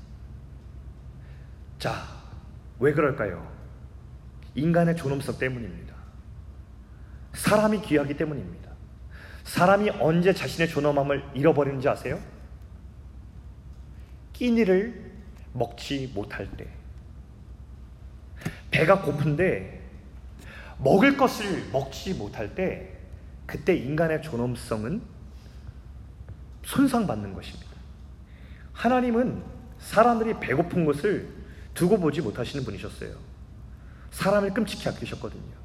[1.78, 2.02] 자,
[2.78, 3.50] 왜 그럴까요?
[4.54, 5.94] 인간의 존엄성 때문입니다.
[7.35, 8.70] 사람이 귀하기 때문입니다.
[9.44, 12.20] 사람이 언제 자신의 존엄함을 잃어버리는지 아세요?
[14.33, 15.12] 끼니를
[15.52, 16.66] 먹지 못할 때.
[18.70, 19.80] 배가 고픈데
[20.78, 22.96] 먹을 것을 먹지 못할 때
[23.46, 25.02] 그때 인간의 존엄성은
[26.64, 27.70] 손상받는 것입니다.
[28.73, 29.42] 하나님은
[29.79, 31.29] 사람들이 배고픈 것을
[31.75, 33.14] 두고 보지 못하시는 분이셨어요.
[34.11, 35.61] 사람을 끔찍히 아끼셨거든요.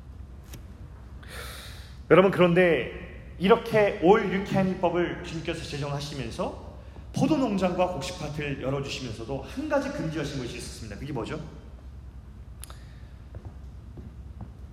[2.11, 6.75] 여러분 그런데 이렇게 올 유쾌한이법을 주님께서 제정하시면서
[7.13, 10.99] 포도 농장과 곡식 밭을 열어주시면서도 한 가지 금지하신 것이 있었습니다.
[10.99, 11.41] 그게 뭐죠?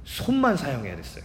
[0.05, 1.25] 손만 사용해야 됐어요.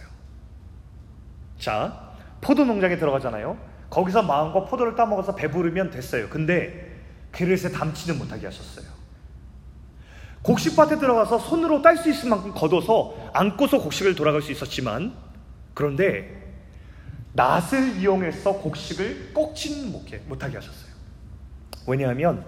[1.58, 3.67] 자, 포도 농장에 들어가잖아요.
[3.90, 6.28] 거기서 마음과 포도를 따먹어서 배부르면 됐어요.
[6.28, 6.96] 근데
[7.32, 8.86] 그릇에 담지는 못하게 하셨어요.
[10.42, 15.14] 곡식밭에 들어가서 손으로 딸 수 있을 만큼 걷어서 안고서 곡식을 돌아갈 수 있었지만
[15.74, 16.38] 그런데
[17.32, 19.92] 낫을 이용해서 곡식을 꺾지는
[20.26, 20.92] 못하게 하셨어요.
[21.86, 22.44] 왜냐하면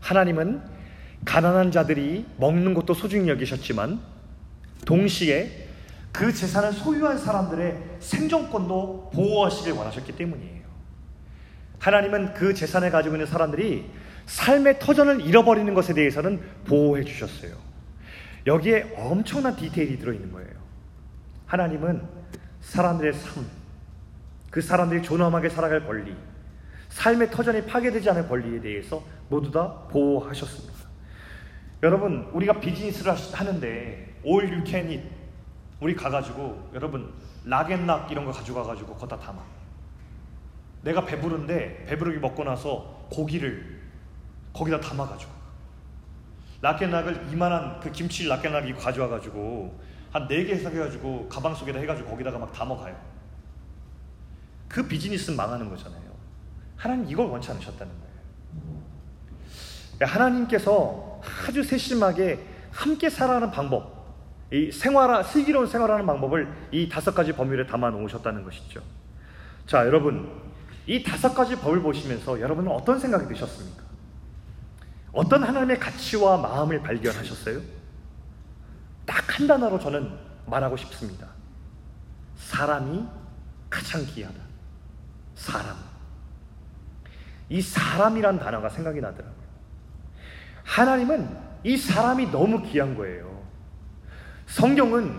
[0.00, 0.62] 하나님은
[1.24, 4.00] 가난한 자들이 먹는 것도 소중히 여기셨지만
[4.84, 5.68] 동시에
[6.12, 10.53] 그 재산을 소유한 사람들의 생존권도 보호하시길 원하셨기 때문이에요.
[11.84, 13.90] 하나님은 그 재산을 가지고 있는 사람들이
[14.24, 17.54] 삶의 터전을 잃어버리는 것에 대해서는 보호해 주셨어요.
[18.46, 20.50] 여기에 엄청난 디테일이 들어있는 거예요.
[21.44, 22.08] 하나님은
[22.62, 23.44] 사람들의 삶,
[24.50, 26.16] 그 사람들이 존엄하게 살아갈 권리,
[26.88, 30.72] 삶의 터전이 파괴되지 않을 권리에 대해서 모두 다 보호하셨습니다.
[31.82, 35.02] 여러분, 우리가 비즈니스를 하는데 올 유캔이
[35.80, 37.12] 우리 가가지고 여러분
[37.44, 39.53] 락앤락 이런 거 가져가가지고 거기다 담아.
[40.84, 43.82] 내가 배부른데 배부르게 먹고 나서 고기를
[44.52, 45.32] 거기다 담아가지고
[46.62, 49.80] 락앤락을 이만한 그 김치 락앤락 이 가져와가지고
[50.12, 52.94] 한 네 개 해석해가지고 가방 속에다 해가지고 거기다가 막 담아가요.
[54.68, 56.02] 그 비즈니스는 망하는 거잖아요.
[56.76, 58.14] 하나님 이걸 원치 않으셨다는 거예요.
[60.00, 62.38] 하나님께서 아주 세심하게
[62.70, 64.14] 함께 살아가는 방법,
[64.52, 68.80] 이 생활, 슬기로운 생활하는 방법을 이 다섯 가지 법률에 담아 놓으셨다는 것이죠.
[69.66, 70.30] 자, 여러분,
[70.86, 73.82] 이 다섯 가지 법을 보시면서 여러분은 어떤 생각이 드셨습니까?
[75.12, 77.60] 어떤 하나님의 가치와 마음을 발견하셨어요?
[79.06, 80.16] 딱 한 단어로 저는
[80.46, 81.26] 말하고 싶습니다.
[82.36, 83.04] 사람이
[83.68, 84.36] 가장 귀하다.
[85.34, 85.76] 사람.
[87.48, 89.44] 이 사람이란 단어가 생각이 나더라고요.
[90.62, 93.42] 하나님은 이 사람이 너무 귀한 거예요.
[94.46, 95.18] 성경은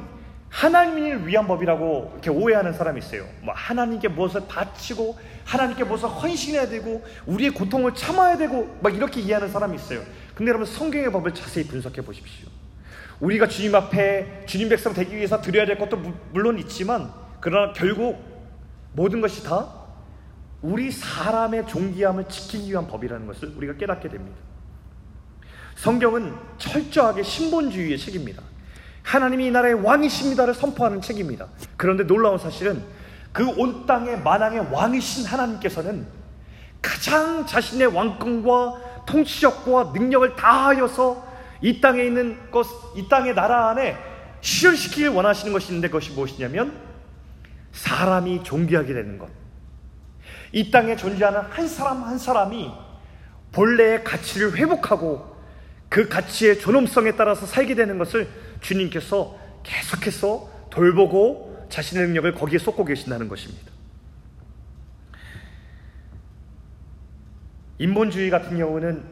[0.49, 3.27] 하나님을 위한 법이라고 이렇게 오해하는 사람이 있어요.
[3.41, 9.49] 뭐 하나님께 무엇을 바치고 하나님께 무엇을 헌신해야 되고 우리의 고통을 참아야 되고 막 이렇게 이해하는
[9.49, 10.01] 사람이 있어요.
[10.33, 12.49] 근데 여러분 성경의 법을 자세히 분석해 보십시오.
[13.19, 15.97] 우리가 주님 앞에 주님 백성 되기 위해서 드려야 될 것도
[16.33, 18.19] 물론 있지만 그러나 결국
[18.93, 19.85] 모든 것이 다
[20.61, 24.37] 우리 사람의 존귀함을 지키기 위한 법이라는 것을 우리가 깨닫게 됩니다.
[25.75, 28.41] 성경은 철저하게 신본주의의 책입니다.
[29.03, 31.47] 하나님이 이 나라의 왕이십니다를 선포하는 책입니다.
[31.77, 32.81] 그런데 놀라운 사실은
[33.35, 36.07] 그 온 땅의 만왕의 왕이신 하나님께서는
[36.81, 43.97] 가장 자신의 왕권과 통치력과 능력을 다하여서 이 땅에 있는 것, 이 땅의 나라 안에
[44.39, 46.79] 실현시키길 원하시는 것이 있는데 그것이 무엇이냐면
[47.73, 49.27] 사람이 존귀하게 되는 것.
[50.53, 52.71] 이 땅에 존재하는 한 사람 한 사람이
[53.51, 55.35] 본래의 가치를 회복하고
[55.89, 58.29] 그 가치의 존엄성에 따라서 살게 되는 것을
[58.61, 63.71] 주님께서 계속해서 돌보고 자신의 능력을 거기에 쏟고 계신다는 것입니다.
[67.77, 69.03] 인본주의 같은 경우는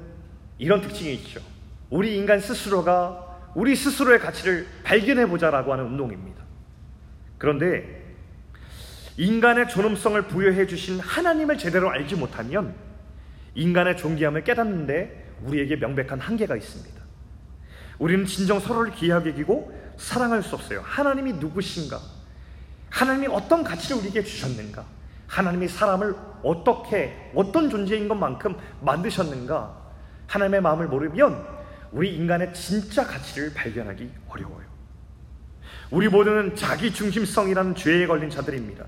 [0.58, 1.42] 이런 특징이 있죠.
[1.89, 6.42] 우리 인간 스스로가 우리 스스로의 가치를 발견해 보자라고 하는 운동입니다.
[7.38, 8.04] 그런데
[9.18, 12.74] 인간의 존엄성을 부여해 주신 하나님을 제대로 알지 못하면
[13.54, 17.04] 인간의 존귀함을 깨닫는데 우리에게 명백한 한계가 있습니다.
[18.00, 20.82] 우리는 진정 서로를 귀하게 여기고 사랑할 수 없어요.
[20.84, 22.00] 하나님이 누구신가?
[22.94, 24.86] 하나님이 어떤 가치를 우리에게 주셨는가?
[25.28, 29.76] 하나님이 사람을 어떻게 어떤 존재인 것만큼 만드셨는가?
[30.28, 31.44] 하나님의 마음을 모르면
[31.92, 34.66] 우리 인간의 진짜 가치를 발견하기 어려워요.
[35.90, 38.86] 우리 모두는 자기 중심성이라는 죄에 걸린 자들입니다.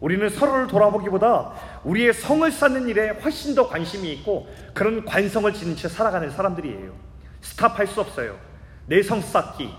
[0.00, 1.52] 우리는 서로를 돌아보기보다
[1.84, 6.90] 우리의 성을 쌓는 일에 훨씬 더 관심이 있고 그런 관성을 지닌 채 살아가는 사람들이에요.
[7.42, 8.38] 스탑할 수 없어요.
[8.86, 9.70] 내 성 쌓기,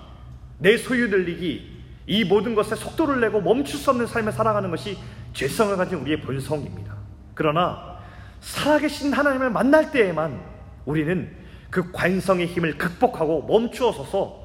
[0.60, 1.73] 내 소유 늘리기,
[2.06, 4.98] 이 모든 것에 속도를 내고 멈출 수 없는 삶을 살아가는 것이
[5.34, 6.94] 죄성을 가진 우리의 본성입니다.
[7.34, 7.98] 그러나
[8.42, 10.40] 살아계신 하나님을 만날 때에만
[10.86, 11.32] 우리는
[11.70, 14.44] 그 관성의 힘을 극복하고 멈추어 서서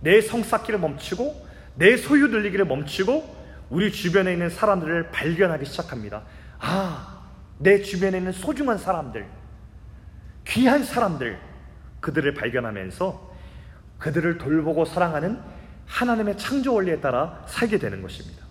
[0.00, 3.36] 내 성 쌓기를 멈추고 내 소유 늘리기를 멈추고
[3.70, 6.22] 우리 주변에 있는 사람들을 발견하기 시작합니다.
[6.60, 7.22] 아,
[7.58, 9.26] 내 주변에 있는 소중한 사람들,
[10.46, 11.38] 귀한 사람들,
[12.00, 13.28] 그들을 발견하면서
[13.98, 15.40] 그들을 돌보고 사랑하는
[15.88, 18.44] 하나님의 창조 원리에 따라 살게 되는 것입니다.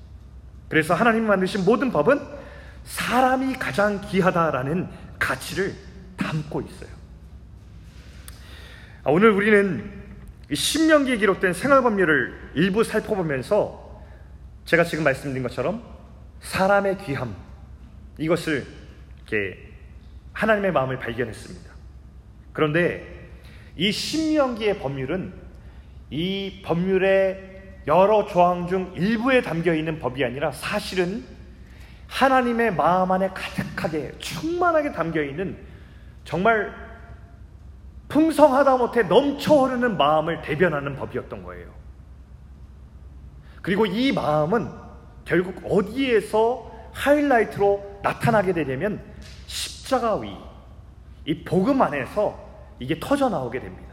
[0.67, 2.19] 그래서 하나님이 만드신 모든 법은
[2.83, 5.73] 사람이 가장 귀하다라는 가치를
[6.17, 6.89] 담고 있어요.
[9.03, 9.93] 아, 오늘 우리는
[10.53, 14.03] 신명기에 기록된 생활법률을 일부 살펴보면서
[14.65, 15.83] 제가 지금 말씀드린 것처럼
[16.41, 17.35] 사람의 귀함
[18.17, 18.65] 이것을
[19.17, 19.71] 이렇게
[20.33, 21.71] 하나님의 마음을 발견했습니다.
[22.53, 23.29] 그런데
[23.75, 25.46] 이 신명기의 법률은
[26.09, 31.23] 이 법률의 여러 조항 중 일부에 담겨 있는 법이 아니라 사실은
[32.07, 35.57] 하나님의 마음 안에 가득하게 충만하게 담겨 있는
[36.23, 36.73] 정말
[38.07, 41.73] 풍성하다 못해 넘쳐 흐르는 마음을 대변하는 법이었던 거예요.
[43.61, 44.69] 그리고 이 마음은
[45.25, 49.01] 결국 어디에서 하이라이트로 나타나게 되냐면
[49.45, 50.35] 십자가 위,
[51.25, 52.39] 이 복음 안에서
[52.79, 53.86] 이게 터져 나오게 됩니다.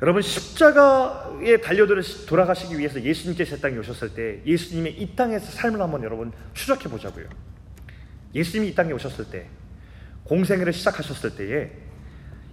[0.00, 1.86] 여러분 십자가에 달려
[2.26, 7.26] 돌아가시기 위해서 예수님께서 이 땅에 오셨을 때 예수님의 이 땅에서 삶을 한번 여러분 추적해 보자고요.
[8.34, 9.48] 예수님이 이 땅에 오셨을 때
[10.24, 11.70] 공생애를 시작하셨을 때에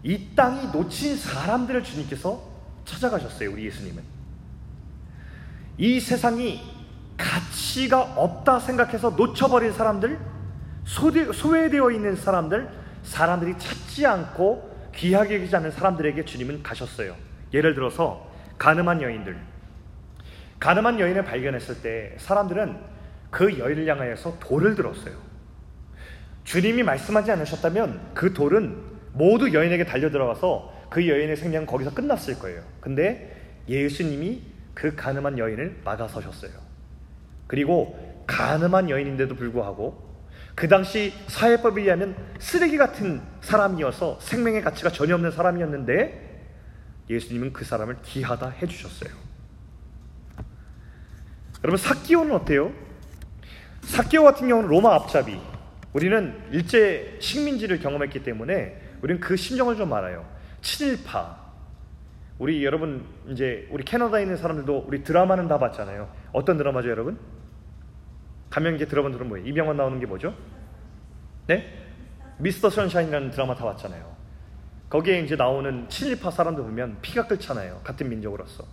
[0.01, 2.41] 이 땅이 놓친 사람들을 주님께서
[2.85, 3.51] 찾아가셨어요.
[3.51, 4.01] 우리 예수님은
[5.77, 6.61] 이 세상이
[7.17, 10.19] 가치가 없다 생각해서 놓쳐버린 사람들,
[10.85, 12.69] 소외되어 있는 사람들,
[13.03, 17.15] 사람들이 찾지 않고 귀하게 여기지 않는 사람들에게 주님은 가셨어요.
[17.55, 19.37] 예를 들어서 가늠한 여인들.
[20.59, 22.77] 가늠한 여인을 발견했을 때 사람들은
[23.31, 25.15] 그 여인을 향하여서 돌을 들었어요.
[26.43, 28.77] 주님이 말씀하지 않으셨다면 그 돌은
[29.13, 32.61] 모두 여인에게 달려 들어가서 그 여인의 생명은 거기서 끝났을 거예요.
[32.81, 33.35] 근데
[33.67, 36.51] 예수님이 그 가늠한 여인을 막아서셨어요.
[37.47, 40.03] 그리고 가늠한 여인인데도 불구하고
[40.55, 46.34] 그 당시 사회법에 의하면 쓰레기 같은 사람이어서 생명의 가치가 전혀 없는 사람이었는데
[47.09, 49.11] 예수님은 그 사람을 귀하다 해주셨어요.
[51.63, 52.71] 여러분 사기오는 어때요?
[53.81, 55.39] 사기오 같은 경우는 로마 앞잡이.
[55.93, 60.25] 우리는 일제 식민지를 경험했기 때문에 우리는 그 심정을 좀 알아요.
[60.61, 61.45] 친일파.
[62.37, 66.11] 우리 여러분 이제 우리 캐나다에 있는 사람들도 우리 드라마는 다 봤잖아요.
[66.33, 67.17] 어떤 드라마죠, 여러분?
[68.49, 69.47] 가면 들어본 드라마 뭐예요?
[69.47, 70.35] 이병헌 나오는 게 뭐죠?
[71.47, 71.73] 네?
[72.39, 74.14] 미스터 선샤인이라는 드라마 다 봤잖아요.
[74.89, 77.81] 거기에 이제 나오는 친일파 사람들 보면 피가 끓잖아요.
[77.83, 78.65] 같은 민족으로서.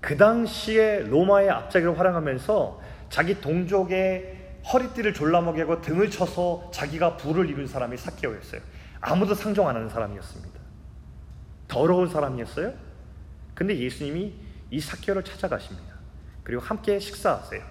[0.00, 4.38] 그 당시에 로마의 앞자기를 활용하면서 자기 동족의
[4.72, 8.60] 허리띠를 졸라먹이고 등을 쳐서 자기가 부를 이룬 사람이 사케오였어요.
[9.00, 10.60] 아무도 상종 안 하는 사람이었습니다.
[11.68, 12.72] 더러운 사람이었어요.
[13.54, 14.34] 근데 예수님이
[14.70, 15.94] 이 사케오를 찾아가십니다.
[16.44, 17.62] 그리고 함께 식사하세요.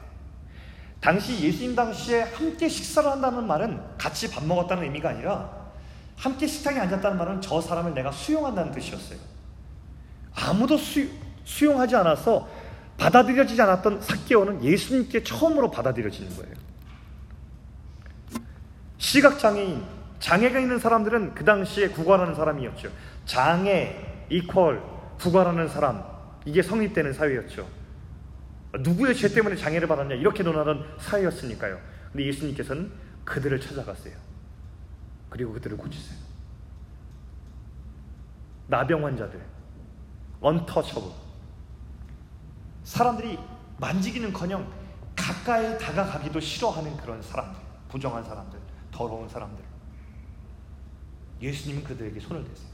[0.99, 5.58] 당시 예수님 당시에 함께 식사를 한다는 말은 같이 밥 먹었다는 의미가 아니라
[6.19, 9.17] 함께 식탁에 앉았다는 말은 저 사람을 내가 수용한다는 뜻이었어요.
[10.35, 11.07] 아무도 수,
[11.45, 12.47] 수용하지 않아서
[12.97, 16.53] 받아들여지지 않았던 사개오는 예수님께 처음으로 받아들여지는 거예요.
[18.97, 19.81] 시각장애인,
[20.19, 22.91] 장애가 있는 사람들은 그 당시에 구걸하는 사람이었죠.
[23.25, 23.95] 장애,
[24.29, 24.77] 이퀄,
[25.17, 26.03] 구걸하는 사람,
[26.43, 27.65] 이게 성립되는 사회였죠.
[28.81, 31.79] 누구의 죄 때문에 장애를 받았냐, 이렇게 논하던 사회였으니까요.
[32.11, 32.91] 근데 예수님께서는
[33.23, 34.28] 그들을 찾아갔어요.
[35.29, 36.17] 그리고 그들을 고치세요.
[38.67, 39.43] 나병 환자들,
[40.41, 41.11] 언터처블.
[42.83, 43.37] 사람들이
[43.77, 44.71] 만지기는 커녕
[45.15, 48.59] 가까이 다가가기도 싫어하는 그런 사람들, 부정한 사람들,
[48.91, 49.63] 더러운 사람들.
[51.41, 52.69] 예수님은 그들에게 손을 대세요.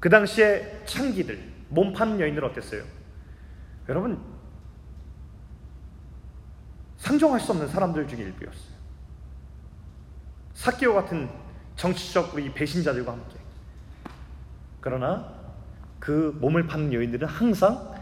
[0.00, 2.84] 그 당시에 창기들, 몸 파는 여인들 어땠어요?
[3.88, 4.33] 여러분
[7.04, 8.74] 상종할 수 없는 사람들 중에 일부였어요.
[10.54, 11.28] 사케오 같은
[11.76, 13.36] 정치적 우리 배신자들과 함께.
[14.80, 15.30] 그러나
[16.00, 17.94] 그 몸을 파는 여인들은 항상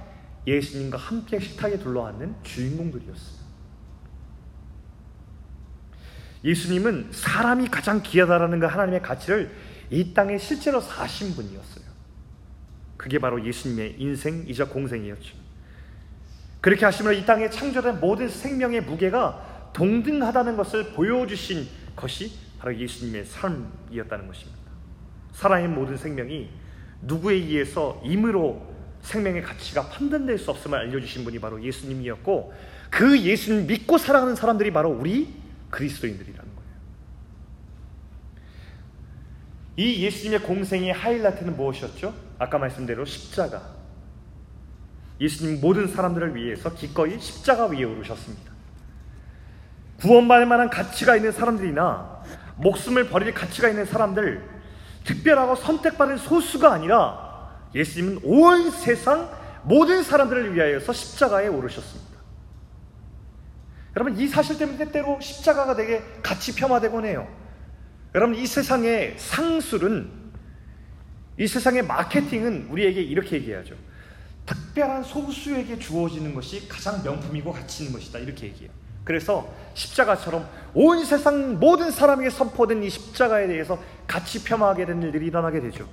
[0.46, 3.42] 예수님과 함께 식탁에 둘러앉는 주인공들이었어요.
[6.44, 9.52] 예수님은 사람이 가장 귀하다라는 그 하나님의 가치를
[9.90, 11.84] 이 땅에 실제로 사신 분이었어요.
[12.96, 15.41] 그게 바로 예수님의 인생이자 공생이었죠.
[16.62, 24.28] 그렇게 하시면 이 땅에 창조된 모든 생명의 무게가 동등하다는 것을 보여주신 것이 바로 예수님의 삶이었다는
[24.28, 24.62] 것입니다.
[25.32, 26.48] 살아있는 모든 생명이
[27.02, 32.54] 누구에 의해서 임으로 생명의 가치가 판단될 수 없음을 알려주신 분이 바로 예수님이었고
[32.90, 35.34] 그 예수님 믿고 살아가는 사람들이 바로 우리
[35.70, 36.70] 그리스도인들이라는 거예요.
[39.78, 42.14] 이 예수님의 공생의 하이라이트는 무엇이었죠?
[42.38, 43.81] 아까 말씀대로 십자가.
[45.22, 48.50] 예수님 모든 사람들을 위해서 기꺼이 십자가 위에 오르셨습니다.
[50.00, 52.22] 구원받을 만한 가치가 있는 사람들이나
[52.56, 54.42] 목숨을 버릴 가치가 있는 사람들,
[55.04, 59.30] 특별하고 선택받은 소수가 아니라 예수님은 온 세상
[59.62, 62.12] 모든 사람들을 위하여서 십자가에 오르셨습니다.
[63.94, 67.28] 여러분 이 사실 때문에 때때로 십자가가 되게 가치 폄하되곤 해요.
[68.16, 70.10] 여러분 이 세상의 상술은
[71.38, 73.76] 이 세상의 마케팅은 우리에게 이렇게 얘기하죠.
[74.46, 78.18] 특별한 소수에게 주어지는 것이 가장 명품이고 가치 있는 것이다.
[78.18, 78.70] 이렇게 얘기해요.
[79.04, 85.60] 그래서 십자가처럼 온 세상 모든 사람에게 선포된 이 십자가에 대해서 가치 폄하하게 되는 일들이 일어나게
[85.60, 85.88] 되죠.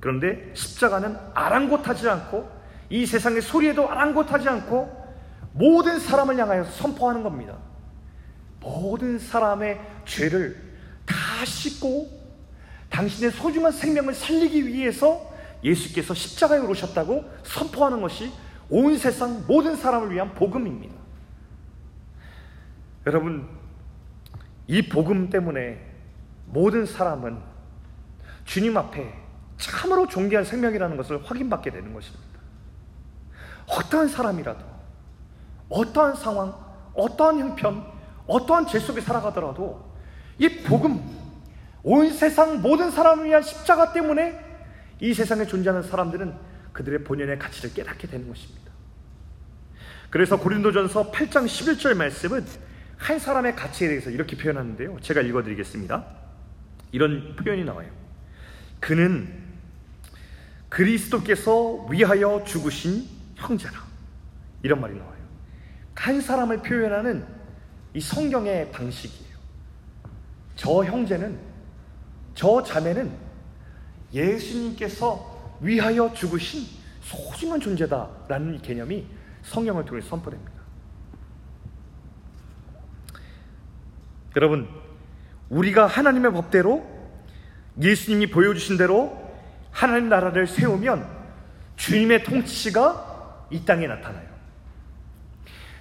[0.00, 2.48] 그런데 십자가는 아랑곳하지 않고
[2.90, 5.04] 이 세상의 소리에도 아랑곳하지 않고
[5.52, 7.56] 모든 사람을 향하여 선포하는 겁니다.
[8.60, 10.56] 모든 사람의 죄를
[11.06, 11.14] 다
[11.44, 12.08] 씻고
[12.90, 15.33] 당신의 소중한 생명을 살리기 위해서
[15.64, 18.30] 예수께서 십자가에 오르셨다고 선포하는 것이
[18.68, 20.94] 온 세상 모든 사람을 위한 복음입니다.
[23.06, 23.48] 여러분,
[24.66, 25.78] 이 복음 때문에
[26.46, 27.38] 모든 사람은
[28.44, 29.12] 주님 앞에
[29.56, 32.24] 참으로 존귀한 생명이라는 것을 확인받게 되는 것입니다.
[33.66, 34.64] 어떠한 사람이라도,
[35.68, 36.54] 어떠한 상황,
[36.94, 37.84] 어떠한 형편,
[38.26, 39.92] 어떠한 죄 속에 살아가더라도
[40.38, 41.02] 이 복음,
[41.82, 44.53] 온 세상 모든 사람을 위한 십자가 때문에
[45.00, 46.34] 이 세상에 존재하는 사람들은
[46.72, 48.72] 그들의 본연의 가치를 깨닫게 되는 것입니다.
[50.10, 52.44] 그래서 고린도전서 8장 11절 말씀은
[52.96, 54.98] 한 사람의 가치에 대해서 이렇게 표현하는데요.
[55.00, 56.04] 제가 읽어드리겠습니다.
[56.92, 57.90] 이런 표현이 나와요.
[58.80, 59.42] 그는
[60.68, 63.72] 그리스도께서 위하여 죽으신 형제라.
[64.62, 65.14] 이런 말이 나와요.
[65.94, 67.26] 한 사람을 표현하는
[67.94, 69.34] 이 성경의 방식이에요.
[70.56, 71.38] 저 형제는,
[72.34, 73.23] 저 자매는
[74.14, 76.66] 예수님께서 위하여 죽으신
[77.02, 79.06] 소중한 존재다라는 개념이
[79.42, 80.52] 성경을 통해 선포됩니다.
[84.36, 84.68] 여러분,
[85.50, 86.84] 우리가 하나님의 법대로
[87.80, 89.32] 예수님이 보여주신 대로
[89.70, 91.06] 하나님 나라를 세우면
[91.76, 94.34] 주님의 통치가 이 땅에 나타나요.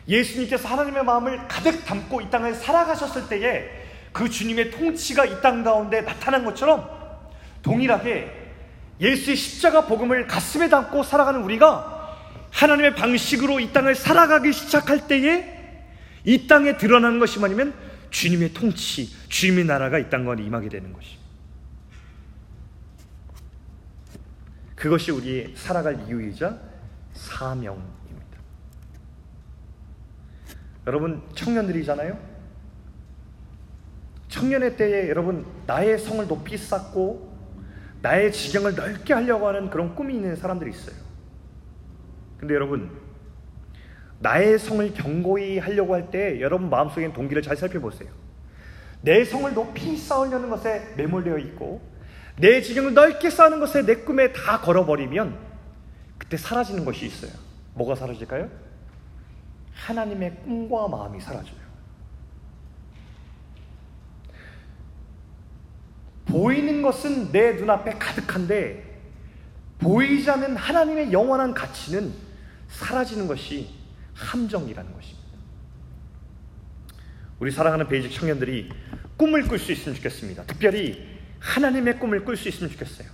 [0.08, 3.70] 예수님께서 하나님의 마음을 가득 담고 이 땅을 살아가셨을 때에
[4.12, 7.03] 그 주님의 통치가 이 땅 가운데 나타난 것처럼
[7.64, 8.44] 동일하게
[9.02, 12.20] 예수의 십자가 복음을 가슴에 담고 살아가는 우리가
[12.52, 15.80] 하나님의 방식으로 이 땅을 살아가기 시작할 때에
[16.24, 17.74] 이 땅에 드러나는 것이 뭐냐면
[18.12, 21.24] 주님의 통치, 주님의 나라가 이땅 가운데 임하게 되는 것입니다.
[24.76, 26.60] 그것이 우리의 살아갈 이유이자
[27.14, 27.88] 사명입니다.
[30.86, 32.34] 여러분 청년들이잖아요.
[34.30, 37.33] 청년의 때에 여러분 나의 성을 높이 쌓고
[38.04, 40.96] 나의 지경을 넓게 하려고 하는 그런 꿈이 있는 사람들이 있어요.
[42.38, 42.92] 근데 여러분
[44.20, 48.10] 나의 성을 견고히 하려고 할 때 여러분 마음속에 동기를 잘 살펴보세요.
[49.02, 51.82] 내 성을 높이 쌓으려는 것에 매몰되어 있고
[52.38, 55.38] 내 지경을 넓게 쌓는 것에 내 꿈에 다 걸어버리면
[56.18, 57.32] 그때 사라지는 것이 있어요.
[57.74, 58.50] 뭐가 사라질까요?
[59.76, 61.63] 하나님의 꿈과 마음이 사라져요.
[66.26, 68.94] 보이는 것은 내 눈앞에 가득한데
[69.80, 72.14] 보이지 않는 하나님의 영원한 가치는
[72.70, 73.70] 사라지는 것이
[74.16, 75.24] 함정이라는 것입니다.
[77.40, 78.70] 우리 사랑하는 베이직 청년들이
[79.18, 80.44] 꿈을 꿀 수 있으면 좋겠습니다.
[80.44, 83.08] 특별히 하나님의 꿈을 꿀 수 있으면 좋겠어요.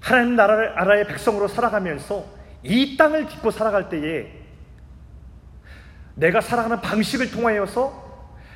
[0.00, 2.26] 하나님 나라의 백성으로 살아가면서
[2.62, 4.30] 이 땅을 딛고 살아갈 때에
[6.14, 8.10] 내가 살아가는 방식을 통하여서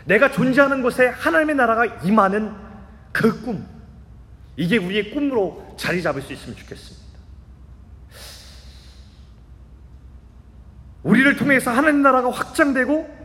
[0.05, 2.64] 내가 존재하는 곳에 하나님의 나라가 임하는
[3.15, 3.65] 그 꿈.
[4.57, 7.05] 이게 우리의 꿈으로 자리 잡을 수 있으면 좋겠습니다.
[11.05, 13.25] 우리를 통해서 하나님 나라가 확장되고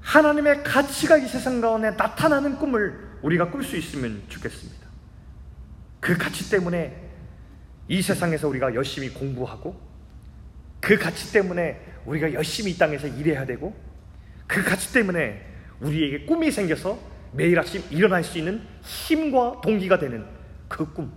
[0.00, 4.86] 하나님의 가치가 이 세상 가운데 나타나는 꿈을 우리가 꿀 수 있으면 좋겠습니다.
[5.98, 6.94] 그 가치 때문에
[7.88, 9.80] 이 세상에서 우리가 열심히 공부하고
[10.80, 13.74] 그 가치 때문에 우리가 열심히 이 땅에서 일해야 되고
[14.46, 15.44] 그 가치 때문에
[15.80, 20.26] 우리에게 꿈이 생겨서 매일 아침 일어날 수 있는 힘과 동기가 되는
[20.68, 21.12] 그 꿈.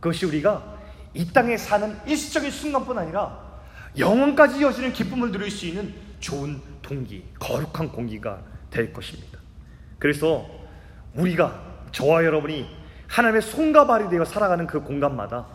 [0.00, 0.78] 그것이 우리가
[1.14, 3.46] 이 땅에 사는 일시적인 순간뿐 아니라
[3.98, 9.38] 영원까지 이어지는 기쁨을 누릴 수 있는 좋은 동기, 거룩한 공기가 될 것입니다.
[9.98, 10.46] 그래서
[11.14, 11.60] 우리가
[11.90, 12.68] 저와 여러분이
[13.08, 15.46] 하나님의 손과 발이 되어 살아가는 그 공간마다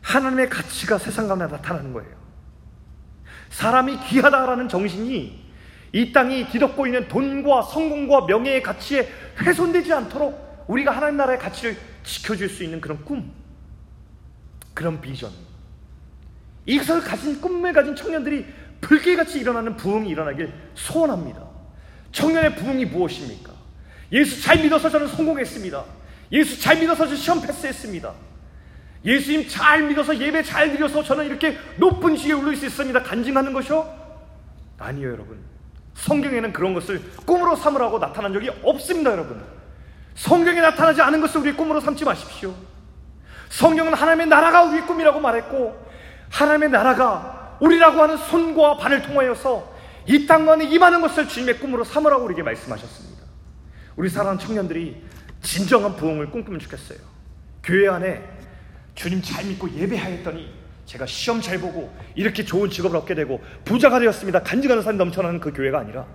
[0.00, 2.16] 하나님의 가치가 세상 가운데 나타나는 거예요.
[3.50, 5.37] 사람이 귀하다라는 정신이
[5.92, 9.08] 이 땅이 뒤덮고 있는 돈과 성공과 명예의 가치에
[9.40, 13.30] 훼손되지 않도록 우리가 하나님 나라의 가치를 지켜줄 수 있는 그런 꿈,
[14.74, 15.30] 그런 비전.
[16.66, 18.44] 이것을 가진 꿈을 가진 청년들이
[18.80, 21.42] 불길같이 일어나는 부흥이 일어나길 소원합니다.
[22.12, 23.52] 청년의 부흥이 무엇입니까?
[24.12, 25.84] 예수 잘 믿어서 저는 성공했습니다.
[26.32, 28.12] 예수 잘 믿어서 저 시험 패스했습니다.
[29.04, 33.02] 예수님 잘 믿어서 예배 잘 드려서 저는 이렇게 높은 지에 오를 수 있습니다.
[33.02, 33.98] 간증하는 것이요?
[34.78, 35.38] 아니요, 여러분.
[35.94, 39.42] 성경에는 그런 것을 꿈으로 삼으라고 나타난 적이 없습니다, 여러분.
[40.14, 42.54] 성경에 나타나지 않은 것을 우리의 꿈으로 삼지 마십시오.
[43.48, 45.88] 성경은 하나님의 나라가 우리의 꿈이라고 말했고,
[46.30, 49.76] 하나님의 나라가 우리라고 하는 손과 발을 통하여서
[50.06, 53.24] 이 땅만에 임하는 것을 주님의 꿈으로 삼으라고 우리에게 말씀하셨습니다.
[53.96, 55.02] 우리 사랑하는 청년들이
[55.42, 56.98] 진정한 부흥을 꿈꾸면 좋겠어요.
[57.62, 58.22] 교회 안에
[58.94, 60.57] 주님 잘 믿고 예배하였더니
[60.88, 64.42] 제가 시험 잘 보고 이렇게 좋은 직업을 얻게 되고 부자가 되었습니다.
[64.42, 66.06] 간증하는 사람이 넘쳐나는 그 교회가 아니라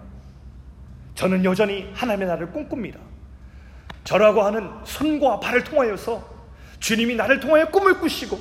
[1.13, 2.99] 저는 여전히 하나님의 나라를 꿈꿉니다.
[4.03, 6.27] 저라고 하는 손과 발을 통하여서
[6.79, 8.39] 주님이 나를 통하여 꿈을 꾸시고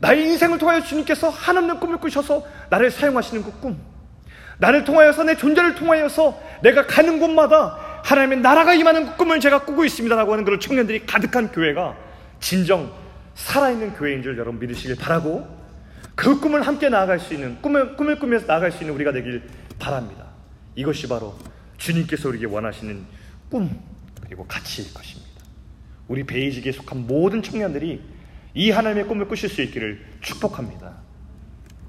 [0.00, 3.80] 나의 인생을 통하여 주님께서 한없는 꿈을 꾸셔서 나를 사용하시는 그 꿈.
[4.58, 9.86] 나를 통하여서 내 존재를 통하여서 내가 가는 곳마다 하나님의 나라가 임하는 그 꿈을 제가 꾸고
[9.86, 11.96] 있습니다라고 하는 그런 청년들이 가득한 교회가
[12.40, 12.99] 진정
[13.34, 15.48] 살아있는 교회인 줄 여러분 믿으시길 바라고
[16.14, 19.42] 그 꿈을 함께 나아갈 수 있는 꿈을, 꿈을 꾸면서 나아갈 수 있는 우리가 되길
[19.78, 20.26] 바랍니다.
[20.74, 21.36] 이것이 바로
[21.78, 23.04] 주님께서 우리에게 원하시는
[23.48, 23.80] 꿈
[24.22, 25.30] 그리고 가치일 것입니다.
[26.08, 28.02] 우리 베이직에 속한 모든 청년들이
[28.54, 30.99] 이 하나님의 꿈을 꾸실 수 있기를 축복합니다.